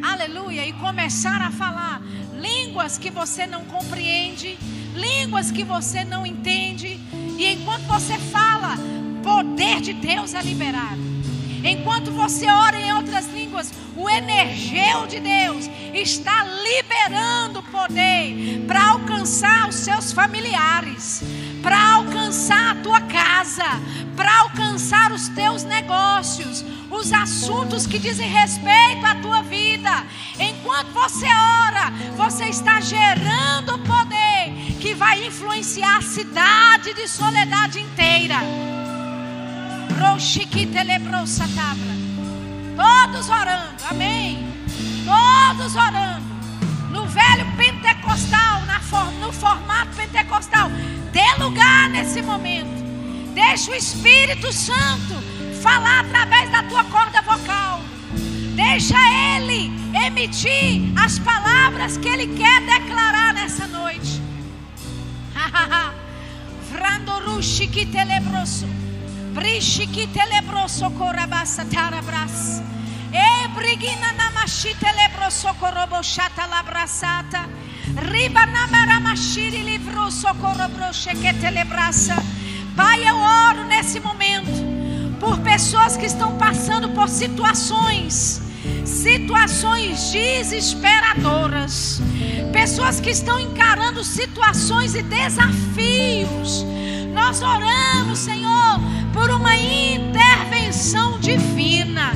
[0.02, 2.00] aleluia, e começar a falar
[2.40, 4.58] línguas que você não compreende,
[4.94, 6.98] línguas que você não entende,
[7.36, 8.78] e enquanto você fala,
[9.22, 11.07] poder de Deus é liberado.
[11.68, 19.68] Enquanto você ora em outras línguas, o energeu de Deus está liberando poder para alcançar
[19.68, 21.22] os seus familiares,
[21.62, 23.66] para alcançar a tua casa,
[24.16, 30.06] para alcançar os teus negócios, os assuntos que dizem respeito à tua vida.
[30.40, 38.36] Enquanto você ora, você está gerando poder que vai influenciar a cidade de soledade inteira.
[42.76, 44.46] Todos orando, amém.
[45.04, 46.24] Todos orando.
[46.90, 48.62] No velho pentecostal,
[49.20, 50.70] no formato pentecostal.
[51.12, 52.84] Dê lugar nesse momento.
[53.34, 55.14] Deixa o Espírito Santo
[55.60, 57.80] falar através da tua corda vocal.
[58.54, 58.96] Deixa
[59.34, 59.72] ele
[60.06, 64.22] emitir as palavras que ele quer declarar nessa noite.
[66.70, 68.66] Vrandorushi que telebroso.
[73.12, 77.48] Ebrigina namashite lebro sokorobo shata labrasata.
[78.10, 82.16] Riba namaramashiri livro socorobro shekete lebrasa.
[82.76, 84.50] Pai, eu oro nesse momento
[85.18, 88.40] por pessoas que estão passando por situações,
[88.84, 92.00] situações desesperadoras,
[92.52, 96.64] pessoas que estão encarando situações e desafios.
[97.12, 98.78] Nós oramos, Senhor,
[99.12, 102.12] por uma intervenção divina.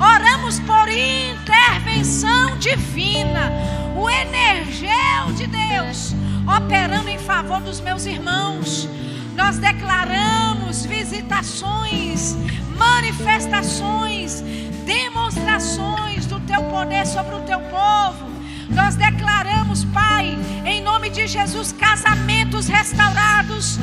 [0.00, 3.52] Oramos por intervenção divina.
[3.96, 6.14] O energel de Deus
[6.46, 8.88] operando em favor dos meus irmãos.
[9.34, 12.36] Nós declaramos visitações,
[12.76, 14.42] manifestações,
[14.84, 18.30] demonstrações do teu poder sobre o teu povo.
[18.68, 19.51] Nós declaramos,
[19.84, 23.78] Pai, em nome de Jesus, casamentos restaurados,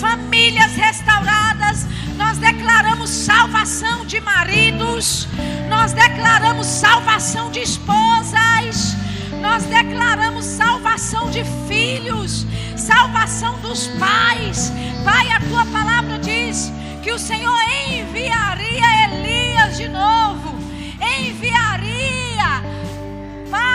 [0.00, 1.86] famílias restauradas.
[2.16, 5.28] Nós declaramos salvação de maridos,
[5.68, 8.96] nós declaramos salvação de esposas,
[9.42, 14.72] nós declaramos salvação de filhos, salvação dos pais.
[15.04, 16.72] Pai, a tua palavra diz
[17.02, 17.58] que o Senhor
[17.90, 20.53] enviaria Elias de novo,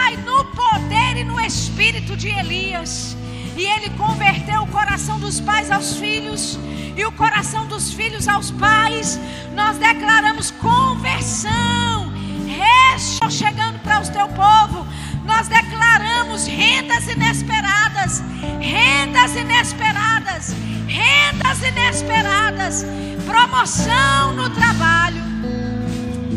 [0.10, 3.16] Pai, no poder e no espírito de Elias.
[3.56, 6.58] E ele converteu o coração dos pais aos filhos
[6.98, 9.20] e o coração dos filhos aos pais.
[9.54, 12.12] Nós declaramos conversão,
[12.48, 14.88] resto chegando para o teu povo
[15.26, 18.24] nós declaramos rendas inesperadas,
[18.60, 20.56] rendas inesperadas,
[20.88, 22.86] rendas inesperadas,
[23.28, 25.22] promoção no trabalho,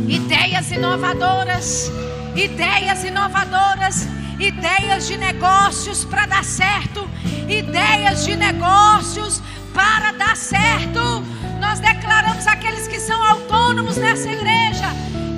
[0.07, 1.91] ideias inovadoras,
[2.35, 4.09] ideias inovadoras,
[4.39, 7.09] ideias de negócios para dar certo,
[7.49, 9.43] ideias de negócios
[9.74, 11.22] para dar certo.
[11.61, 14.89] Nós declaramos aqueles que são autônomos nessa igreja,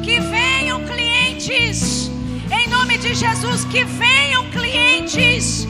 [0.02, 2.10] que venham clientes
[2.50, 5.66] em nome de Jesus, que venham clientes.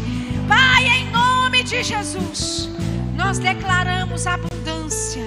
[0.47, 2.69] Pai, em nome de Jesus,
[3.17, 5.25] nós declaramos a abundância,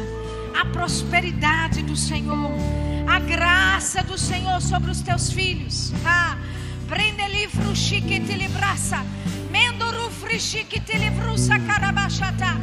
[0.59, 2.51] a prosperidade do Senhor,
[3.07, 5.91] a graça do Senhor sobre os teus filhos.
[6.05, 6.37] Ah,
[6.87, 9.03] Prendeli frushiki tilibrasa.
[9.51, 12.55] Mendoru frishiki tilibrusa carabachata.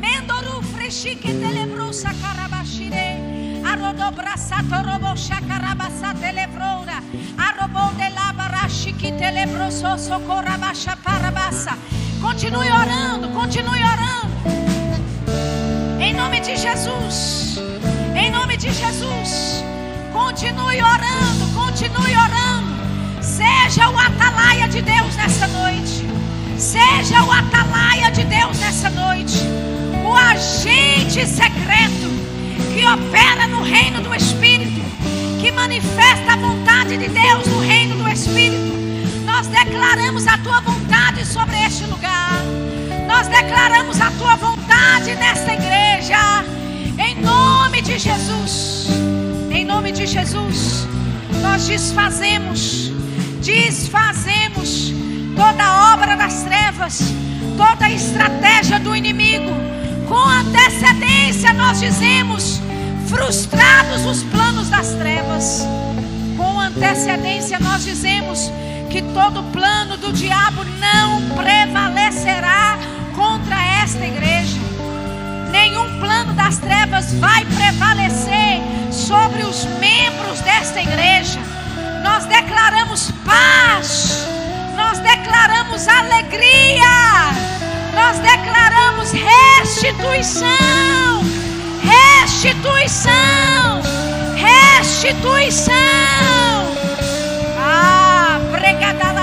[0.00, 3.18] Mendoru frishiki tilibrusa carabashire.
[3.64, 7.02] Arodobrasato robo shakarabasa televrora.
[7.38, 11.76] Arobon de labarashiki telebroso socorabasha parabasa.
[12.20, 14.32] Continue orando, continue orando.
[16.00, 17.58] Em nome de Jesus.
[18.14, 19.64] Em nome de Jesus.
[20.12, 23.22] Continue orando, continue orando.
[23.22, 26.06] Seja o atalaia de Deus nessa noite.
[26.58, 29.38] Seja o atalaia de Deus nessa noite.
[30.04, 32.10] O agente secreto
[32.74, 34.82] que opera no reino do Espírito,
[35.40, 38.72] que manifesta a vontade de Deus no reino do Espírito.
[39.24, 42.42] Nós declaramos a tua vontade sobre este lugar.
[43.06, 46.44] Nós declaramos a tua vontade nesta igreja.
[46.98, 49.21] Em nome de Jesus.
[49.52, 50.86] Em nome de Jesus.
[51.42, 52.92] Nós desfazemos
[53.42, 54.92] desfazemos
[55.34, 57.00] toda obra das trevas,
[57.56, 59.50] toda estratégia do inimigo.
[60.08, 62.60] Com antecedência nós dizemos:
[63.08, 65.66] frustrados os planos das trevas.
[66.36, 68.50] Com antecedência nós dizemos
[68.88, 72.78] que todo plano do diabo não prevalecerá
[73.14, 74.60] contra esta igreja.
[75.50, 78.60] Nenhum plano das trevas vai prevalecer
[79.02, 81.40] sobre os membros desta igreja.
[82.02, 84.26] Nós declaramos paz,
[84.76, 87.32] nós declaramos alegria,
[87.94, 90.46] nós declaramos restituição,
[91.82, 93.82] restituição,
[94.36, 95.72] restituição.
[97.58, 99.21] Ah, pregada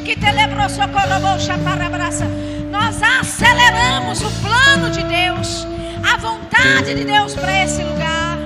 [0.00, 2.24] que te lebro socorabaixa carabraça tarabraça.
[2.70, 5.66] Nós aceleramos o plano de Deus,
[6.02, 8.38] a vontade de Deus para esse lugar.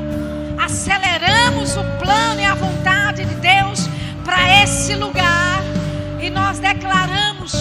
[0.59, 3.89] Aceleramos o plano e a vontade de Deus
[4.25, 5.63] para esse lugar.
[6.21, 7.53] E nós declaramos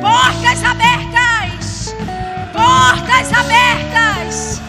[0.00, 1.94] portas abertas,
[2.52, 4.60] portas abertas,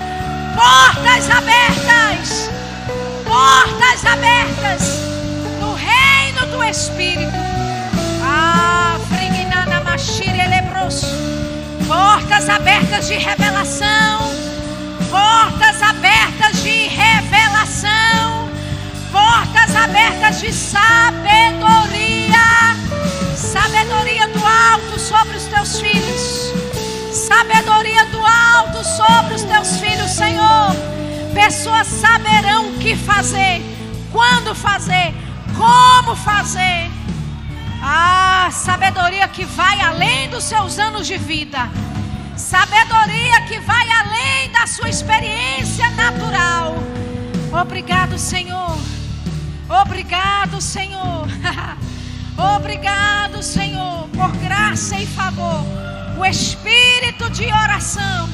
[0.55, 2.44] portas abertas,
[3.45, 4.81] portas abertas
[5.59, 7.37] no reino do Espírito.
[8.23, 11.05] Ah, frignana machire lebroso.
[11.87, 14.33] Portas abertas de revelação.
[15.11, 18.49] Portas abertas de revelação.
[19.11, 22.45] Portas abertas de sabedoria.
[23.35, 26.51] sabedoria do alto sobre os teus filhos.
[27.13, 30.94] Sabedoria do alto sobre os teus filhos, Senhor.
[31.35, 33.61] Pessoas saberão o que fazer,
[34.09, 35.13] quando fazer,
[35.53, 36.89] como fazer.
[37.83, 41.69] Ah, sabedoria que vai além dos seus anos de vida.
[42.37, 46.77] Sabedoria que vai além da sua experiência natural.
[47.51, 48.77] Obrigado, Senhor.
[49.67, 51.27] Obrigado, Senhor.
[52.55, 55.65] Obrigado, Senhor, por graça e favor.
[56.17, 58.29] O espírito de oração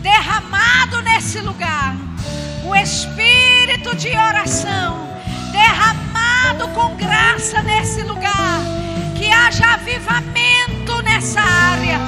[0.00, 2.05] derramado nesse lugar.
[2.66, 5.08] O espírito de oração
[5.52, 8.60] derramado com graça nesse lugar.
[9.14, 11.98] Que haja avivamento nessa área.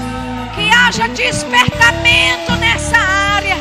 [0.54, 3.56] Que haja despertamento nessa área.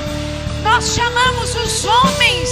[0.64, 2.50] Nós chamamos os homens,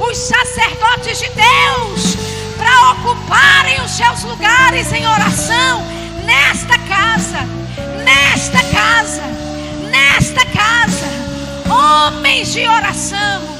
[0.00, 2.30] os sacerdotes de Deus
[2.60, 5.82] para ocuparem os seus lugares em oração
[6.24, 7.38] nesta casa,
[8.04, 9.22] nesta casa,
[9.90, 11.08] nesta casa.
[11.68, 13.59] Homens de oração,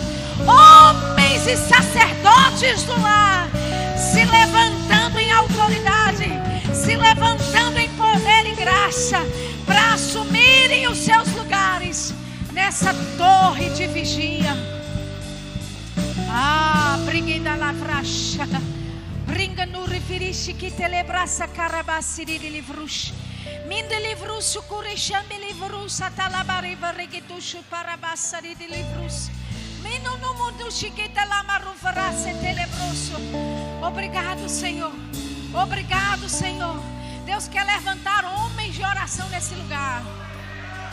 [0.51, 3.49] homens e sacerdotes do lar,
[3.97, 6.29] se levantando em autoridade,
[6.75, 9.19] se levantando em poder e graça,
[9.65, 12.13] para assumirem os seus lugares
[12.53, 14.57] nessa torre de vigia.
[16.29, 18.47] Ah, briguida lavracha.
[19.27, 23.13] Bringa no referishi que telebrasa carabasiri de livrus.
[23.67, 29.31] Minde livrus curechame livrus atalabariva regetushu parabasari de livrus.
[33.83, 34.93] Obrigado, Senhor.
[35.53, 36.81] Obrigado, Senhor.
[37.27, 40.03] Deus quer levantar homens de oração nesse lugar.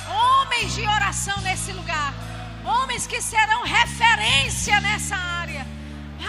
[0.09, 2.13] Homens de oração nesse lugar.
[2.65, 5.65] Homens que serão referência nessa área.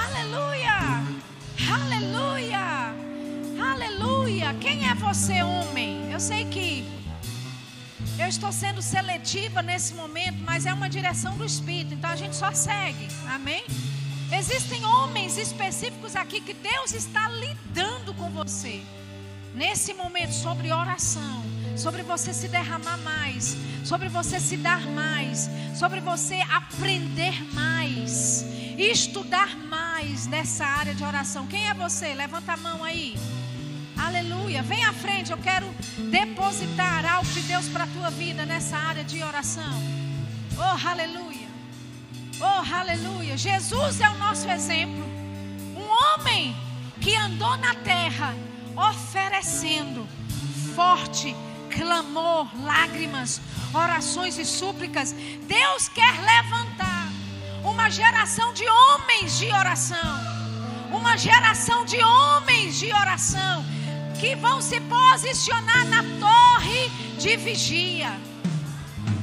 [0.05, 1.19] Aleluia.
[1.67, 2.95] Aleluia!
[3.61, 4.55] Aleluia!
[4.61, 6.11] Quem é você, homem?
[6.13, 6.98] Eu sei que
[8.19, 12.37] eu estou sendo seletiva nesse momento, mas é uma direção do Espírito, então a gente
[12.37, 13.09] só segue.
[13.29, 13.65] Amém?
[14.33, 18.83] Existem homens específicos aqui que Deus está lidando com você.
[19.55, 21.43] Nesse momento, sobre oração,
[21.77, 28.45] sobre você se derramar mais, sobre você se dar mais, sobre você aprender mais
[28.79, 31.47] estudar mais nessa área de oração.
[31.47, 32.15] Quem é você?
[32.15, 33.17] Levanta a mão aí.
[33.99, 34.63] Aleluia.
[34.63, 35.33] Vem à frente.
[35.33, 35.67] Eu quero
[36.11, 39.83] depositar algo de Deus para a tua vida nessa área de oração.
[40.57, 41.49] Oh, aleluia.
[42.41, 43.37] Oh, aleluia.
[43.37, 45.05] Jesus é o nosso exemplo.
[45.77, 46.57] Um homem
[47.01, 48.35] que andou na terra
[48.77, 50.07] oferecendo
[50.77, 51.35] forte
[51.69, 53.41] clamor, lágrimas,
[53.75, 55.13] orações e súplicas.
[55.47, 57.09] Deus quer levantar
[57.65, 60.39] uma geração de homens de oração.
[60.93, 63.78] Uma geração de homens de oração
[64.19, 68.11] que vão se posicionar na torre de vigia.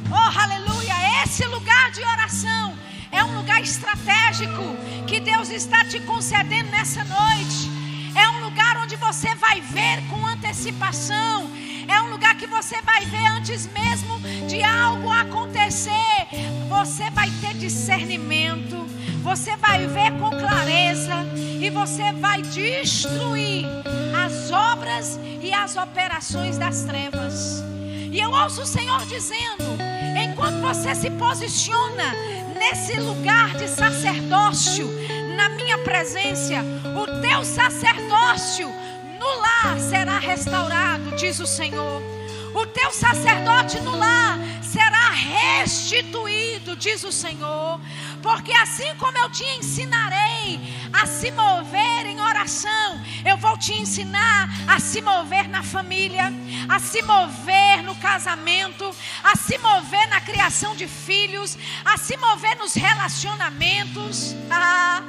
[0.10, 0.94] Oh, aleluia!
[1.24, 2.78] Esse lugar de oração
[3.12, 4.64] é um lugar estratégico
[5.06, 7.75] que Deus está te concedendo nessa noite.
[8.16, 11.52] É um lugar onde você vai ver com antecipação
[11.88, 16.28] é um lugar que você vai ver antes mesmo de algo acontecer.
[16.68, 18.86] Você vai ter discernimento.
[19.22, 21.14] Você vai ver com clareza.
[21.36, 23.66] E você vai destruir
[24.26, 27.64] as obras e as operações das trevas.
[28.12, 29.64] E eu ouço o Senhor dizendo:
[30.24, 32.14] enquanto você se posiciona
[32.58, 34.90] nesse lugar de sacerdócio,
[35.36, 36.64] na minha presença,
[36.96, 38.68] o teu sacerdócio
[39.20, 42.02] no lar será restaurado, diz o Senhor.
[42.56, 47.82] O teu sacerdote no lar será restituído, diz o Senhor.
[48.22, 50.62] Porque assim como eu te ensinarei
[50.94, 56.32] a se mover em oração, eu vou te ensinar a se mover na família,
[56.70, 58.90] a se mover no casamento,
[59.22, 64.34] a se mover na criação de filhos, a se mover nos relacionamentos.
[64.50, 65.04] Ah,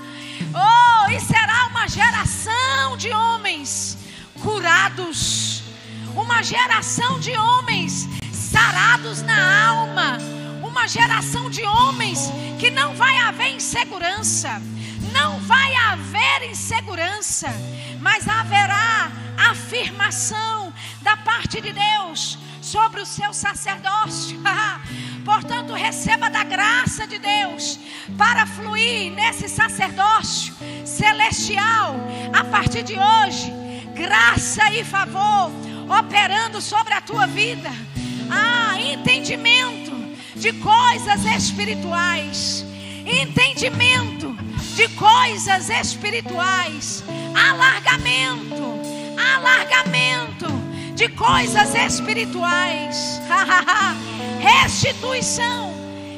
[0.52, 3.98] oh, e será uma geração de homens
[4.43, 5.55] curados,
[6.16, 10.18] uma geração de homens sarados na alma,
[10.62, 14.60] uma geração de homens que não vai haver insegurança,
[15.12, 17.48] não vai haver insegurança,
[18.01, 19.12] mas haverá
[19.51, 20.72] afirmação
[21.02, 24.40] da parte de Deus sobre o seu sacerdócio.
[25.22, 27.78] Portanto, receba da graça de Deus
[28.16, 31.97] para fluir nesse sacerdócio celestial
[32.32, 33.52] a partir de hoje.
[33.94, 35.51] Graça e favor
[35.88, 37.70] operando sobre a tua vida.
[38.30, 39.92] Ah, entendimento
[40.34, 42.64] de coisas espirituais.
[43.04, 44.36] Entendimento
[44.74, 47.04] de coisas espirituais.
[47.34, 48.76] Alargamento.
[49.16, 50.46] alargamento
[50.94, 53.20] de coisas espirituais.
[54.40, 55.72] restituição,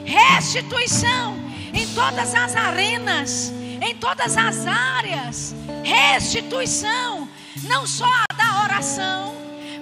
[0.05, 1.37] restituição
[1.73, 5.55] em todas as arenas, em todas as áreas.
[5.83, 7.29] Restituição,
[7.65, 9.38] não só da oração,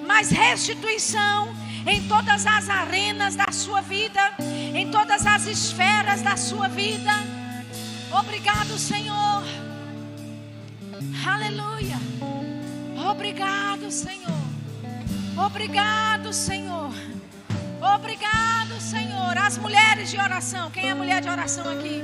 [0.07, 1.55] mas restituição
[1.87, 4.21] em todas as arenas da sua vida,
[4.75, 7.13] em todas as esferas da sua vida.
[8.13, 9.43] Obrigado, Senhor.
[11.27, 11.97] Aleluia.
[13.11, 14.47] Obrigado, Senhor.
[15.37, 16.93] Obrigado, Senhor.
[17.95, 19.37] Obrigado, Senhor.
[19.39, 20.71] As mulheres de oração.
[20.71, 22.03] Quem é mulher de oração aqui?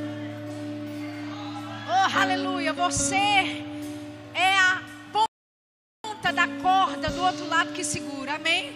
[1.88, 2.72] Oh, aleluia.
[2.72, 3.64] Você
[4.34, 4.91] é a
[6.30, 8.34] da corda do outro lado que segura.
[8.34, 8.72] Amém?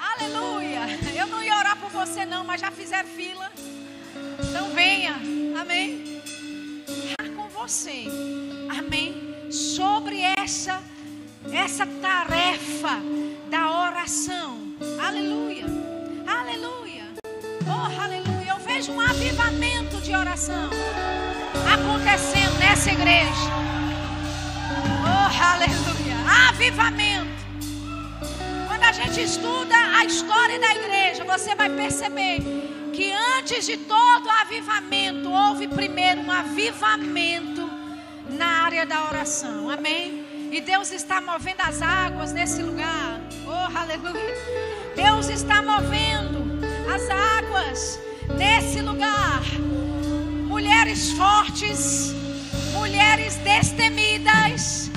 [0.00, 0.80] Aleluia.
[1.14, 3.50] Eu não ia orar por você, não, mas já fizeram fila.
[4.48, 5.14] Então venha.
[5.60, 6.22] Amém?
[6.88, 8.06] Estar com você.
[8.78, 9.50] Amém?
[9.50, 10.80] Sobre essa,
[11.52, 13.02] essa tarefa
[13.50, 14.58] da oração.
[15.04, 15.66] Aleluia.
[16.26, 17.04] Aleluia.
[17.66, 18.50] Oh, aleluia.
[18.52, 20.70] Eu vejo um avivamento de oração
[21.70, 23.50] acontecendo nessa igreja.
[25.02, 26.09] Oh, aleluia.
[26.48, 27.40] Avivamento.
[28.68, 32.38] Quando a gente estuda a história da igreja, você vai perceber
[32.92, 37.68] que antes de todo avivamento, houve primeiro um avivamento
[38.28, 39.68] na área da oração.
[39.70, 40.24] Amém?
[40.52, 43.20] E Deus está movendo as águas nesse lugar.
[43.46, 44.34] Oh, aleluia.
[44.94, 46.60] Deus está movendo
[46.92, 48.00] as águas
[48.36, 49.42] nesse lugar.
[50.46, 52.12] Mulheres fortes,
[52.72, 54.90] mulheres destemidas,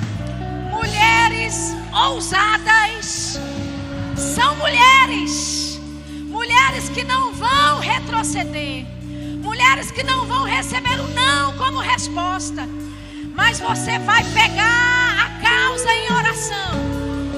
[0.73, 3.39] mulheres ousadas.
[4.15, 5.79] São mulheres,
[6.27, 8.85] mulheres que não vão retroceder,
[9.41, 12.67] mulheres que não vão receber o não como resposta,
[13.35, 16.73] mas você vai pegar a causa em oração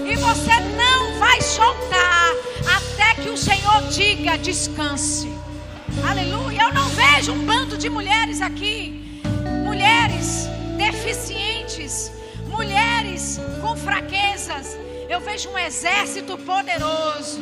[0.10, 2.32] e você não vai soltar
[2.78, 5.30] até que o Senhor diga descanse.
[6.07, 6.62] Aleluia.
[6.64, 9.02] Eu não vejo um bando de mulheres aqui,
[9.64, 10.48] mulheres
[10.78, 12.12] deficientes,
[12.56, 14.77] mulheres com fraquezas.
[15.10, 17.41] Eu vejo um exército poderoso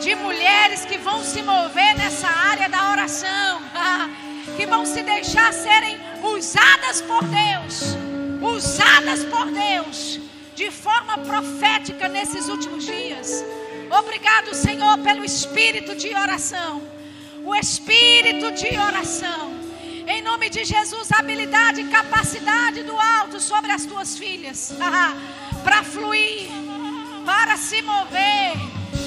[0.00, 3.62] de mulheres que vão se mover nessa área da oração,
[4.56, 7.96] que vão se deixar serem usadas por Deus,
[8.42, 10.20] usadas por Deus
[10.54, 13.44] de forma profética nesses últimos dias.
[14.00, 16.82] Obrigado, Senhor, pelo espírito de oração.
[17.44, 19.61] O espírito de oração.
[20.06, 24.74] Em nome de Jesus, habilidade e capacidade do alto sobre as tuas filhas.
[25.62, 26.48] para fluir,
[27.24, 28.52] para se mover,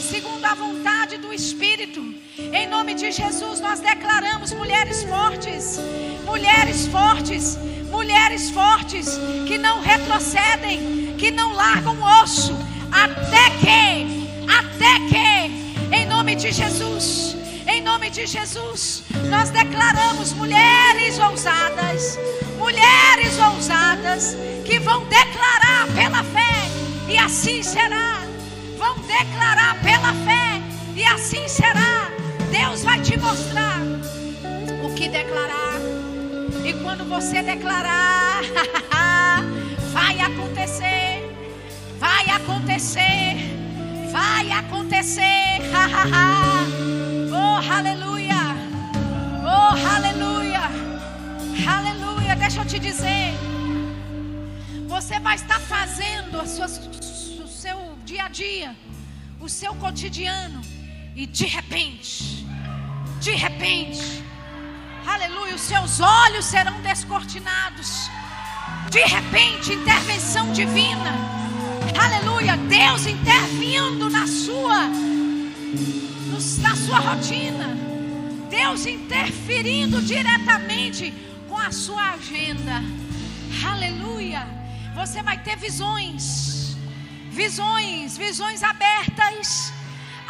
[0.10, 2.02] segundo a vontade do Espírito.
[2.38, 5.80] Em nome de Jesus, nós declaramos mulheres fortes,
[6.24, 7.58] mulheres fortes,
[7.90, 12.54] mulheres fortes, que não retrocedem, que não largam o osso,
[12.92, 17.35] até que, até que, em nome de Jesus,
[17.86, 22.18] nome de Jesus, nós declaramos mulheres ousadas,
[22.58, 24.36] mulheres ousadas
[24.66, 26.68] que vão declarar pela fé
[27.08, 28.24] e assim será.
[28.76, 30.60] Vão declarar pela fé
[30.96, 32.10] e assim será.
[32.52, 33.80] Deus vai te mostrar
[34.84, 35.80] o que declarar.
[36.66, 38.42] E quando você declarar,
[39.94, 41.22] vai acontecer.
[42.00, 43.38] Vai acontecer.
[44.12, 45.62] Vai acontecer.
[47.78, 48.36] aleluia.
[49.44, 50.62] Oh, aleluia.
[51.68, 52.36] Aleluia.
[52.36, 53.34] Deixa eu te dizer.
[54.88, 58.76] Você vai estar fazendo o seu dia a dia,
[59.40, 60.62] o seu cotidiano,
[61.16, 62.46] e de repente,
[63.20, 64.24] de repente,
[65.06, 68.10] aleluia, os seus olhos serão descortinados.
[68.90, 71.14] De repente, intervenção divina,
[72.00, 74.88] aleluia, Deus intervindo na sua,
[76.60, 77.76] na sua rotina,
[78.50, 81.12] Deus interferindo diretamente
[81.50, 82.84] com a sua agenda,
[83.68, 84.48] aleluia.
[84.94, 86.78] Você vai ter visões,
[87.32, 89.74] visões, visões abertas.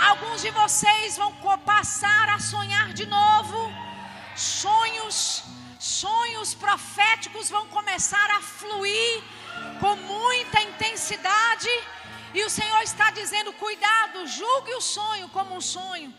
[0.09, 1.33] Alguns de vocês vão
[1.65, 3.69] passar a sonhar de novo.
[4.37, 5.43] Sonhos,
[5.77, 9.21] sonhos proféticos vão começar a fluir
[9.81, 11.69] com muita intensidade.
[12.35, 16.13] E o Senhor está dizendo: cuidado, julgue o sonho como um sonho.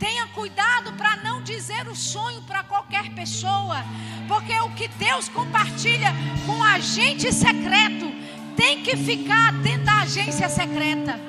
[0.00, 3.84] Tenha cuidado para não dizer o sonho para qualquer pessoa,
[4.26, 6.12] porque o que Deus compartilha
[6.44, 8.10] com agente secreto
[8.56, 11.20] tem que ficar dentro da agência secreta.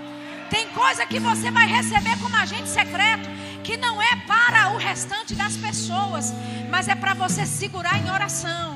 [0.50, 3.30] Tem coisa que você vai receber como agente secreto
[3.64, 6.34] que não é para o restante das pessoas,
[6.70, 8.76] mas é para você segurar em oração.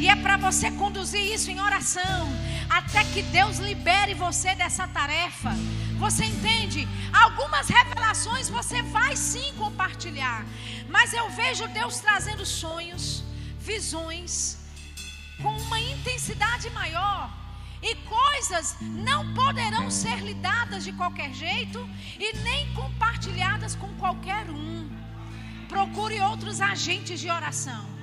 [0.00, 2.28] E é para você conduzir isso em oração,
[2.68, 5.52] até que Deus libere você dessa tarefa.
[5.98, 6.86] Você entende?
[7.12, 10.44] Algumas revelações você vai sim compartilhar,
[10.88, 13.22] mas eu vejo Deus trazendo sonhos,
[13.58, 14.58] visões,
[15.40, 17.32] com uma intensidade maior.
[17.80, 21.88] E coisas não poderão ser lidadas de qualquer jeito
[22.18, 24.90] e nem compartilhadas com qualquer um.
[25.68, 27.93] Procure outros agentes de oração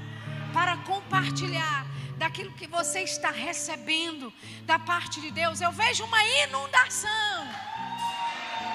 [0.53, 1.85] para compartilhar
[2.17, 4.31] daquilo que você está recebendo
[4.63, 5.61] da parte de Deus.
[5.61, 7.47] Eu vejo uma inundação,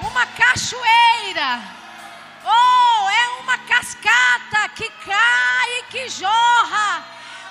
[0.01, 1.61] uma cachoeira,
[2.45, 7.05] oh, é uma cascata que cai e que jorra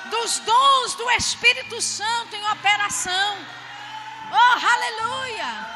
[0.09, 3.37] dos dons do Espírito Santo em operação.
[4.31, 5.74] Oh, aleluia!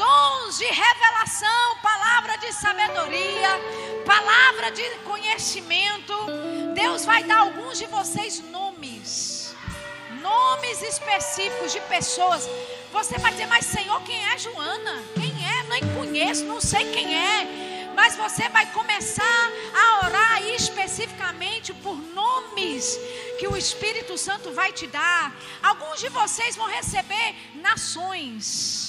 [0.00, 3.50] Dons de revelação, palavra de sabedoria,
[4.06, 6.14] palavra de conhecimento.
[6.74, 9.54] Deus vai dar alguns de vocês nomes,
[10.22, 12.48] nomes específicos de pessoas.
[12.90, 15.02] Você vai dizer, mas Senhor, quem é Joana?
[15.16, 15.64] Quem é?
[15.64, 22.98] Nem conheço, não sei quem é mas você vai começar a orar especificamente por nomes
[23.38, 25.34] que o Espírito Santo vai te dar.
[25.62, 28.79] Alguns de vocês vão receber nações,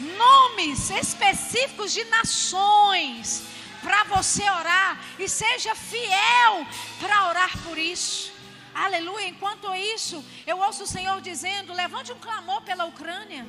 [0.00, 3.42] nomes específicos de nações
[3.82, 6.66] para você orar e seja fiel
[7.00, 8.32] para orar por isso.
[8.74, 9.28] Aleluia.
[9.28, 13.46] Enquanto isso, eu ouço o Senhor dizendo: levante um clamor pela Ucrânia.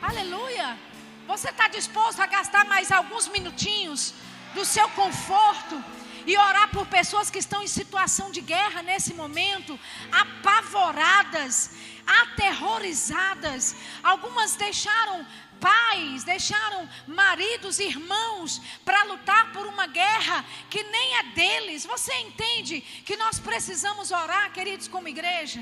[0.00, 0.78] Aleluia.
[1.26, 4.12] Você está disposto a gastar mais alguns minutinhos
[4.54, 5.82] do seu conforto
[6.26, 9.78] e orar por pessoas que estão em situação de guerra nesse momento,
[10.10, 11.70] apavoradas,
[12.06, 13.74] aterrorizadas.
[14.02, 15.26] Algumas deixaram
[15.66, 21.86] pais, deixaram maridos, irmãos para lutar por uma guerra que nem é deles.
[21.94, 25.60] Você entende que nós precisamos orar, queridos, como igreja?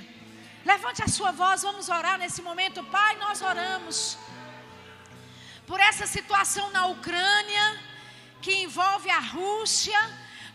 [0.65, 2.83] Levante a sua voz, vamos orar nesse momento.
[2.85, 4.19] Pai, nós oramos
[5.67, 7.67] por essa situação na Ucrânia,
[8.43, 10.01] que envolve a Rússia.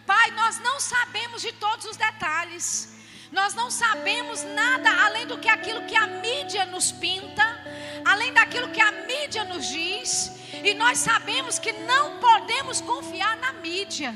[0.06, 2.68] Pai, nós não sabemos de todos os detalhes.
[3.32, 7.46] Nós não sabemos nada além do que aquilo que a mídia nos pinta,
[8.06, 10.32] além daquilo que a mídia nos diz.
[10.64, 14.16] E nós sabemos que não podemos confiar na mídia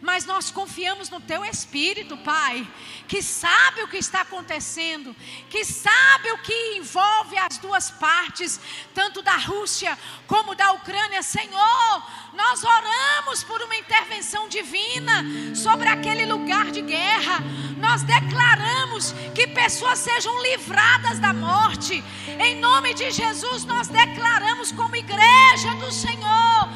[0.00, 2.66] mas nós confiamos no Teu Espírito, Pai,
[3.08, 5.14] que sabe o que está acontecendo,
[5.50, 8.60] que sabe o que envolve as duas partes,
[8.94, 11.22] tanto da Rússia como da Ucrânia.
[11.22, 12.02] Senhor,
[12.32, 17.40] nós oramos por uma intervenção divina sobre aquele lugar de guerra.
[17.78, 22.04] Nós declaramos que pessoas sejam livradas da morte.
[22.38, 26.68] Em nome de Jesus, nós declaramos como igreja do Senhor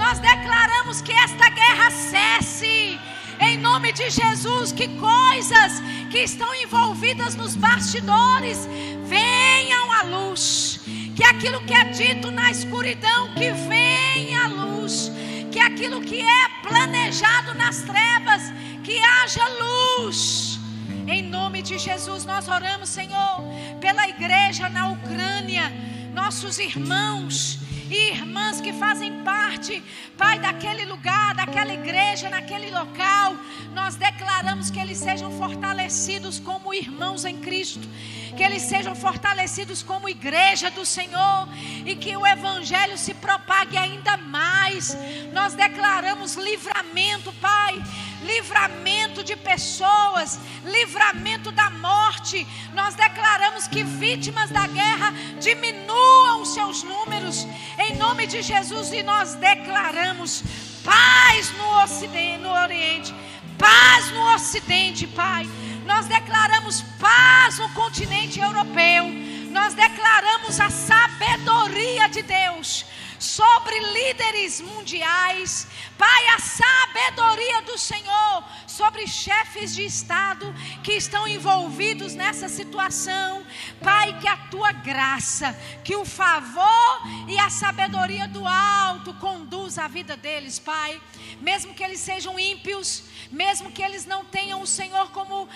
[0.00, 2.98] nós declaramos que esta guerra cesse.
[3.38, 5.72] Em nome de Jesus, que coisas
[6.10, 8.66] que estão envolvidas nos bastidores
[9.04, 10.80] venham à luz.
[11.14, 15.12] Que aquilo que é dito na escuridão que venha à luz.
[15.52, 18.42] Que aquilo que é planejado nas trevas
[18.82, 20.58] que haja luz.
[21.06, 23.42] Em nome de Jesus, nós oramos, Senhor,
[23.80, 25.70] pela igreja na Ucrânia,
[26.14, 27.58] nossos irmãos
[27.90, 29.82] e irmãs que fazem parte,
[30.16, 33.34] Pai, daquele lugar, daquela igreja, naquele local.
[33.74, 37.86] Nós declaramos que eles sejam fortalecidos como irmãos em Cristo,
[38.36, 41.48] que eles sejam fortalecidos como igreja do Senhor
[41.84, 44.96] e que o Evangelho se propague ainda mais.
[45.32, 47.82] Nós declaramos livramento, Pai,
[48.24, 52.46] livramento de pessoas, livramento da morte.
[52.74, 57.46] Nós declaramos que vítimas da guerra diminuam seus números
[57.78, 60.42] em nome de Jesus e nós declaramos
[60.84, 63.14] paz no ocidente, no oriente,
[63.58, 65.46] paz no ocidente, Pai.
[65.90, 69.06] Nós declaramos paz no continente europeu.
[69.50, 72.86] Nós declaramos a sabedoria de Deus
[73.18, 75.66] sobre líderes mundiais.
[75.98, 78.44] Pai, a sabedoria do Senhor
[78.80, 83.44] sobre chefes de Estado que estão envolvidos nessa situação.
[83.82, 85.54] Pai, que a tua graça,
[85.84, 90.98] que o favor e a sabedoria do alto conduz a vida deles, Pai.
[91.42, 95.48] Mesmo que eles sejam ímpios, mesmo que eles não tenham o Senhor como uh,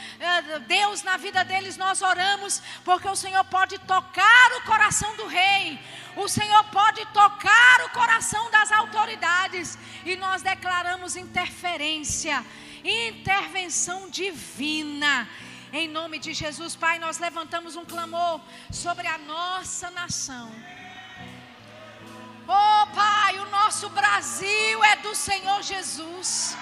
[0.68, 5.80] Deus na vida deles, nós oramos, porque o Senhor pode tocar o coração do rei,
[6.14, 12.44] o Senhor pode tocar o coração das autoridades, e nós declaramos interferência,
[12.84, 15.28] intervenção divina.
[15.72, 18.40] Em nome de Jesus, Pai, nós levantamos um clamor
[18.70, 20.52] sobre a nossa nação.
[22.46, 26.56] Oh, Pai, o nosso Brasil é do Senhor Jesus.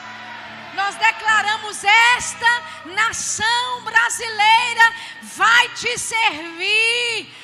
[0.75, 1.83] Nós declaramos:
[2.17, 7.35] esta nação brasileira vai te servir.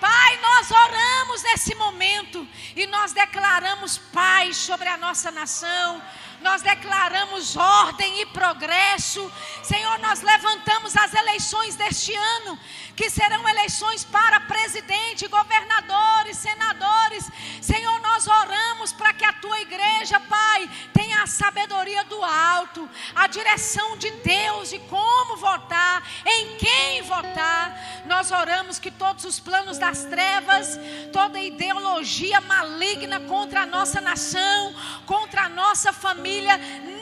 [0.00, 2.46] Pai, nós oramos nesse momento
[2.76, 6.00] e nós declaramos paz sobre a nossa nação.
[6.40, 9.30] Nós declaramos ordem e progresso.
[9.62, 12.58] Senhor, nós levantamos as eleições deste ano
[12.98, 17.30] que serão eleições para presidente, governadores, senadores.
[17.60, 23.28] Senhor, nós oramos para que a tua igreja, Pai, tenha a sabedoria do alto, a
[23.28, 28.02] direção de Deus de como votar, em quem votar.
[28.06, 30.76] Nós oramos que todos os planos das trevas,
[31.12, 34.74] toda ideologia maligna contra a nossa nação,
[35.06, 36.27] contra a nossa família,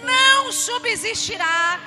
[0.04, 1.80] não subsistirá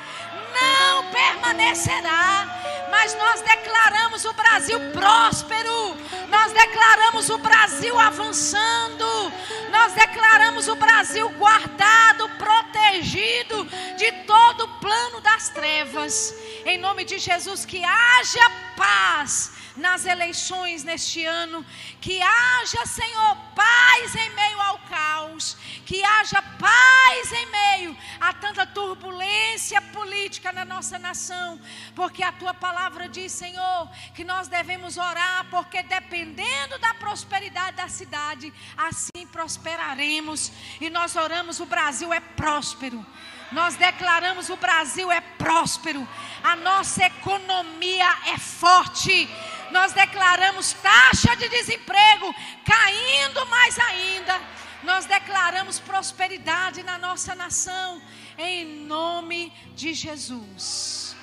[0.54, 2.88] não permanecerá.
[2.90, 5.96] Mas nós declaramos o Brasil próspero,
[6.28, 9.32] nós declaramos o Brasil avançando,
[9.72, 16.36] nós declaramos o Brasil guardado, protegido de todo o plano das trevas.
[16.66, 21.66] Em nome de Jesus, que haja paz nas eleições neste ano.
[22.00, 25.58] Que haja, Senhor, paz em meio ao caos.
[25.86, 31.60] Que haja paz em meio a tanta turbulência política na nossa nação.
[31.96, 37.88] Porque a tua palavra diz, Senhor, que nós devemos orar, porque dependendo da prosperidade da
[37.88, 40.52] cidade, assim prosperaremos.
[40.80, 43.06] E nós oramos, o Brasil é próspero.
[43.52, 46.08] Nós declaramos: o Brasil é próspero,
[46.44, 49.28] a nossa economia é forte.
[49.72, 52.34] Nós declaramos taxa de desemprego
[52.66, 54.40] caindo mais ainda.
[54.84, 58.02] Nós declaramos prosperidade na nossa nação,
[58.38, 61.16] em nome de Jesus.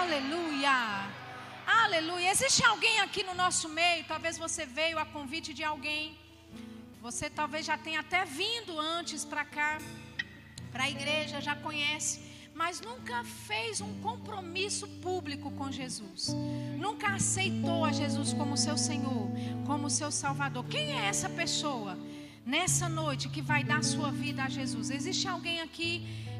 [0.00, 0.76] Aleluia.
[1.66, 2.30] Aleluia.
[2.30, 4.04] Existe alguém aqui no nosso meio?
[4.04, 6.16] Talvez você veio a convite de alguém.
[7.02, 9.78] Você talvez já tenha até vindo antes para cá
[10.72, 12.20] para a igreja, já conhece,
[12.56, 16.34] mas nunca fez um compromisso público com Jesus.
[16.78, 19.28] Nunca aceitou a Jesus como seu Senhor,
[19.66, 20.64] como seu Salvador.
[20.64, 21.98] Quem é essa pessoa
[22.46, 24.90] nessa noite que vai dar sua vida a Jesus?
[24.90, 25.92] Existe alguém aqui?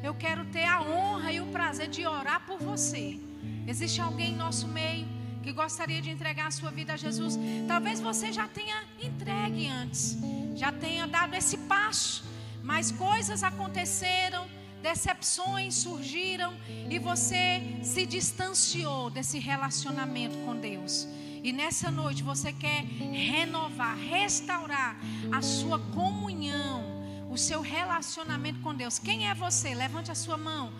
[0.03, 3.19] Eu quero ter a honra e o prazer de orar por você.
[3.67, 5.17] Existe alguém em nosso meio?
[5.43, 7.39] que gostaria de entregar a sua vida a Jesus,
[7.69, 10.17] talvez você já tenha entregue antes,
[10.55, 12.25] já tenha dado esse passo,
[12.61, 14.45] mas coisas aconteceram,
[14.87, 16.53] decepções surgiram
[16.89, 21.05] e você se distanciou desse relacionamento com Deus.
[21.43, 24.95] E nessa noite você quer renovar, restaurar
[25.29, 26.81] a sua comunhão,
[27.29, 28.97] o seu relacionamento com Deus.
[28.97, 29.75] Quem é você?
[29.75, 30.71] Levante a sua mão.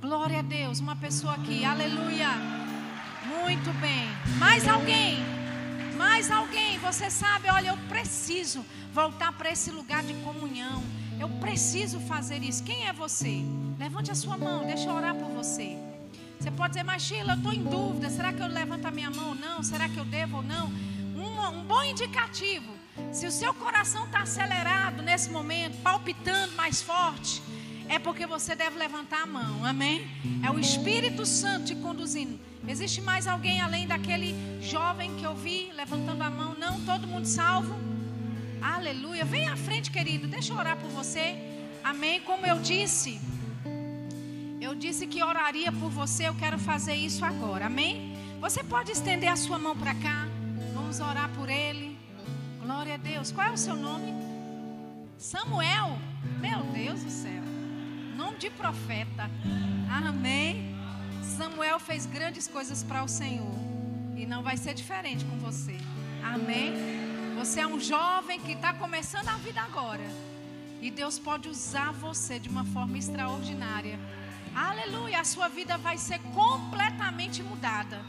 [0.00, 1.64] Glória a Deus, uma pessoa aqui.
[1.64, 2.30] Aleluia.
[3.40, 4.06] Muito bem.
[4.38, 5.18] Mais alguém?
[5.96, 6.78] Mais alguém?
[6.78, 10.84] Você sabe, olha, eu preciso voltar para esse lugar de comunhão
[11.18, 12.62] eu preciso fazer isso.
[12.62, 13.42] Quem é você?
[13.78, 15.76] Levante a sua mão, deixa eu orar por você.
[16.38, 18.10] Você pode dizer, mas Sheila, eu estou em dúvida.
[18.10, 19.62] Será que eu levanto a minha mão ou não?
[19.62, 20.66] Será que eu devo ou não?
[21.14, 22.74] Um, um bom indicativo.
[23.12, 27.42] Se o seu coração está acelerado nesse momento, palpitando mais forte,
[27.88, 29.64] é porque você deve levantar a mão.
[29.64, 30.06] Amém?
[30.42, 32.38] É o Espírito Santo te conduzindo.
[32.68, 36.54] Existe mais alguém além daquele jovem que eu vi levantando a mão?
[36.58, 37.95] Não, todo mundo salvo.
[38.60, 39.24] Aleluia.
[39.24, 40.26] Vem à frente, querido.
[40.26, 41.36] Deixa eu orar por você.
[41.82, 42.20] Amém.
[42.20, 43.20] Como eu disse,
[44.60, 46.28] eu disse que oraria por você.
[46.28, 47.66] Eu quero fazer isso agora.
[47.66, 48.16] Amém.
[48.40, 50.26] Você pode estender a sua mão para cá.
[50.74, 51.98] Vamos orar por ele.
[52.60, 53.30] Glória a Deus.
[53.30, 54.12] Qual é o seu nome?
[55.18, 55.98] Samuel.
[56.40, 57.42] Meu Deus do céu.
[58.16, 59.30] Nome de profeta.
[59.90, 60.74] Amém.
[61.22, 63.54] Samuel fez grandes coisas para o Senhor.
[64.16, 65.76] E não vai ser diferente com você.
[66.22, 67.15] Amém.
[67.36, 70.02] Você é um jovem que está começando a vida agora.
[70.80, 74.00] E Deus pode usar você de uma forma extraordinária.
[74.54, 78.00] Aleluia, a sua vida vai ser completamente mudada.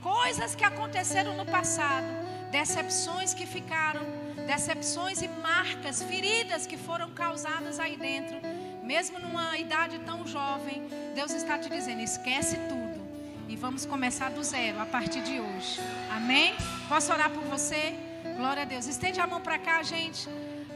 [0.00, 2.06] Coisas que aconteceram no passado,
[2.52, 4.02] decepções que ficaram,
[4.46, 8.38] decepções e marcas, feridas que foram causadas aí dentro,
[8.84, 13.00] mesmo numa idade tão jovem, Deus está te dizendo: esquece tudo
[13.48, 15.80] e vamos começar do zero a partir de hoje.
[16.08, 16.54] Amém?
[16.88, 18.09] Posso orar por você?
[18.36, 18.86] Glória a Deus.
[18.86, 20.28] Estende a mão para cá, gente.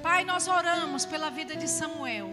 [0.02, 2.30] Pai, nós oramos pela vida de Samuel.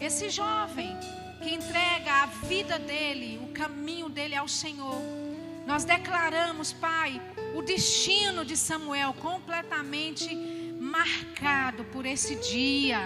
[0.00, 0.96] Esse jovem
[1.42, 5.00] que entrega a vida dele, o caminho dele ao Senhor.
[5.66, 7.20] Nós declaramos, Pai,
[7.54, 10.34] o destino de Samuel completamente
[10.78, 13.00] marcado por esse dia.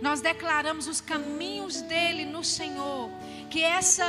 [0.00, 3.10] Nós declaramos os caminhos dele no Senhor.
[3.50, 4.06] Que essa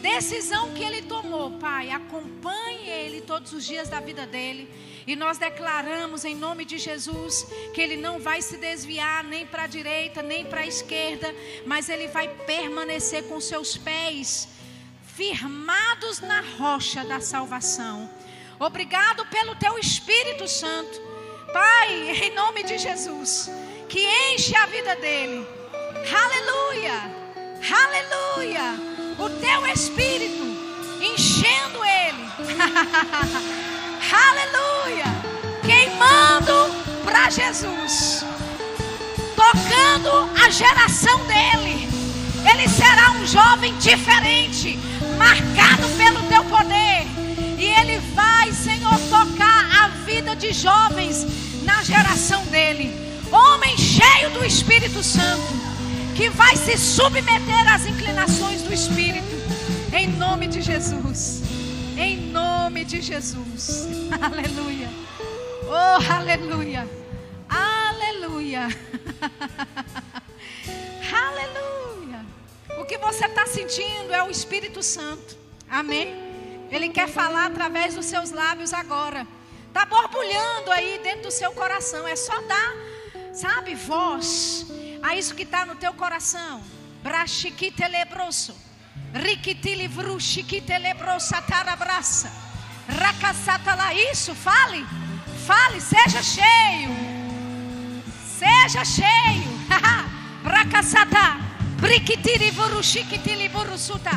[0.00, 4.68] decisão que ele tomou, Pai, acompanhe ele todos os dias da vida dele
[5.06, 9.64] E nós declaramos em nome de Jesus que ele não vai se desviar nem para
[9.64, 11.34] a direita, nem para a esquerda,
[11.66, 14.48] mas ele vai permanecer com seus pés
[15.14, 18.08] firmados na rocha da salvação.
[18.58, 21.00] Obrigado pelo teu Espírito Santo.
[21.52, 23.50] Pai, em nome de Jesus,
[23.88, 24.00] que
[24.32, 25.46] enche a vida dele.
[26.10, 27.22] Aleluia!
[27.70, 28.62] Aleluia!
[29.18, 30.42] O teu Espírito
[31.02, 33.62] enchendo ele.
[34.12, 35.06] Aleluia!
[35.62, 36.74] Queimando
[37.04, 38.24] para Jesus.
[39.34, 41.88] Tocando a geração dele.
[42.44, 44.78] Ele será um jovem diferente,
[45.16, 47.06] marcado pelo teu poder.
[47.58, 51.26] E ele vai, Senhor, tocar a vida de jovens
[51.62, 52.94] na geração dele.
[53.30, 55.54] Homem cheio do Espírito Santo,
[56.14, 59.32] que vai se submeter às inclinações do Espírito.
[59.92, 61.41] Em nome de Jesus.
[62.02, 63.86] Em nome de Jesus.
[64.20, 64.88] Aleluia.
[65.68, 66.88] Oh, aleluia.
[67.48, 68.66] Aleluia.
[71.14, 72.26] aleluia.
[72.80, 75.36] O que você está sentindo é o Espírito Santo.
[75.70, 76.12] Amém?
[76.72, 79.24] Ele quer falar através dos seus lábios agora.
[79.68, 82.08] Está borbulhando aí dentro do seu coração.
[82.08, 82.74] É só dar,
[83.32, 84.66] sabe, voz
[85.04, 86.64] a isso que está no teu coração.
[87.00, 88.71] Brachiquite lebroso.
[89.14, 89.88] Riquitili
[91.46, 92.32] tarabraça.
[92.88, 93.94] Racaçatala.
[93.94, 94.86] Isso, fale.
[95.46, 96.90] Fale, seja cheio.
[98.38, 99.52] Seja cheio.
[100.44, 101.36] Racaçata.
[101.80, 104.10] Briquitili vuruchiquitili vurusuta.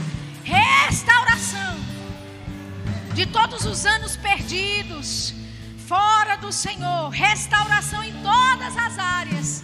[0.43, 1.77] Restauração
[3.13, 5.33] de todos os anos perdidos
[5.87, 9.63] fora do Senhor, restauração em todas as áreas.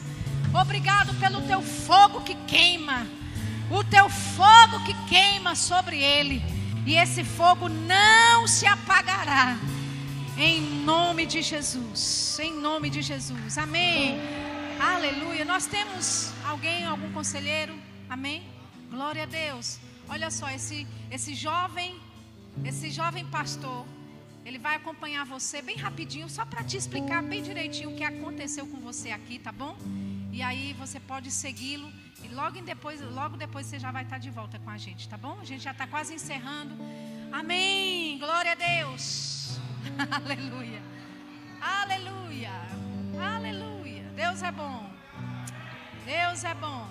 [0.53, 3.07] Obrigado pelo teu fogo que queima,
[3.71, 6.43] o teu fogo que queima sobre ele,
[6.85, 9.57] e esse fogo não se apagará.
[10.37, 14.19] Em nome de Jesus, em nome de Jesus, amém.
[14.79, 15.45] Aleluia.
[15.45, 17.73] Nós temos alguém, algum conselheiro,
[18.09, 18.43] amém?
[18.89, 19.79] Glória a Deus.
[20.09, 21.97] Olha só, esse, esse jovem,
[22.65, 23.85] esse jovem pastor,
[24.43, 28.65] ele vai acompanhar você bem rapidinho, só para te explicar bem direitinho o que aconteceu
[28.67, 29.77] com você aqui, tá bom?
[30.31, 31.89] E aí você pode segui-lo
[32.23, 35.17] e logo depois, logo depois você já vai estar de volta com a gente, tá
[35.17, 35.37] bom?
[35.39, 36.75] A gente já está quase encerrando.
[37.31, 38.17] Amém.
[38.19, 39.59] Glória a Deus.
[40.11, 40.81] Aleluia.
[41.61, 42.51] Aleluia.
[43.19, 44.03] Aleluia.
[44.15, 44.91] Deus é bom.
[46.05, 46.87] Deus é bom.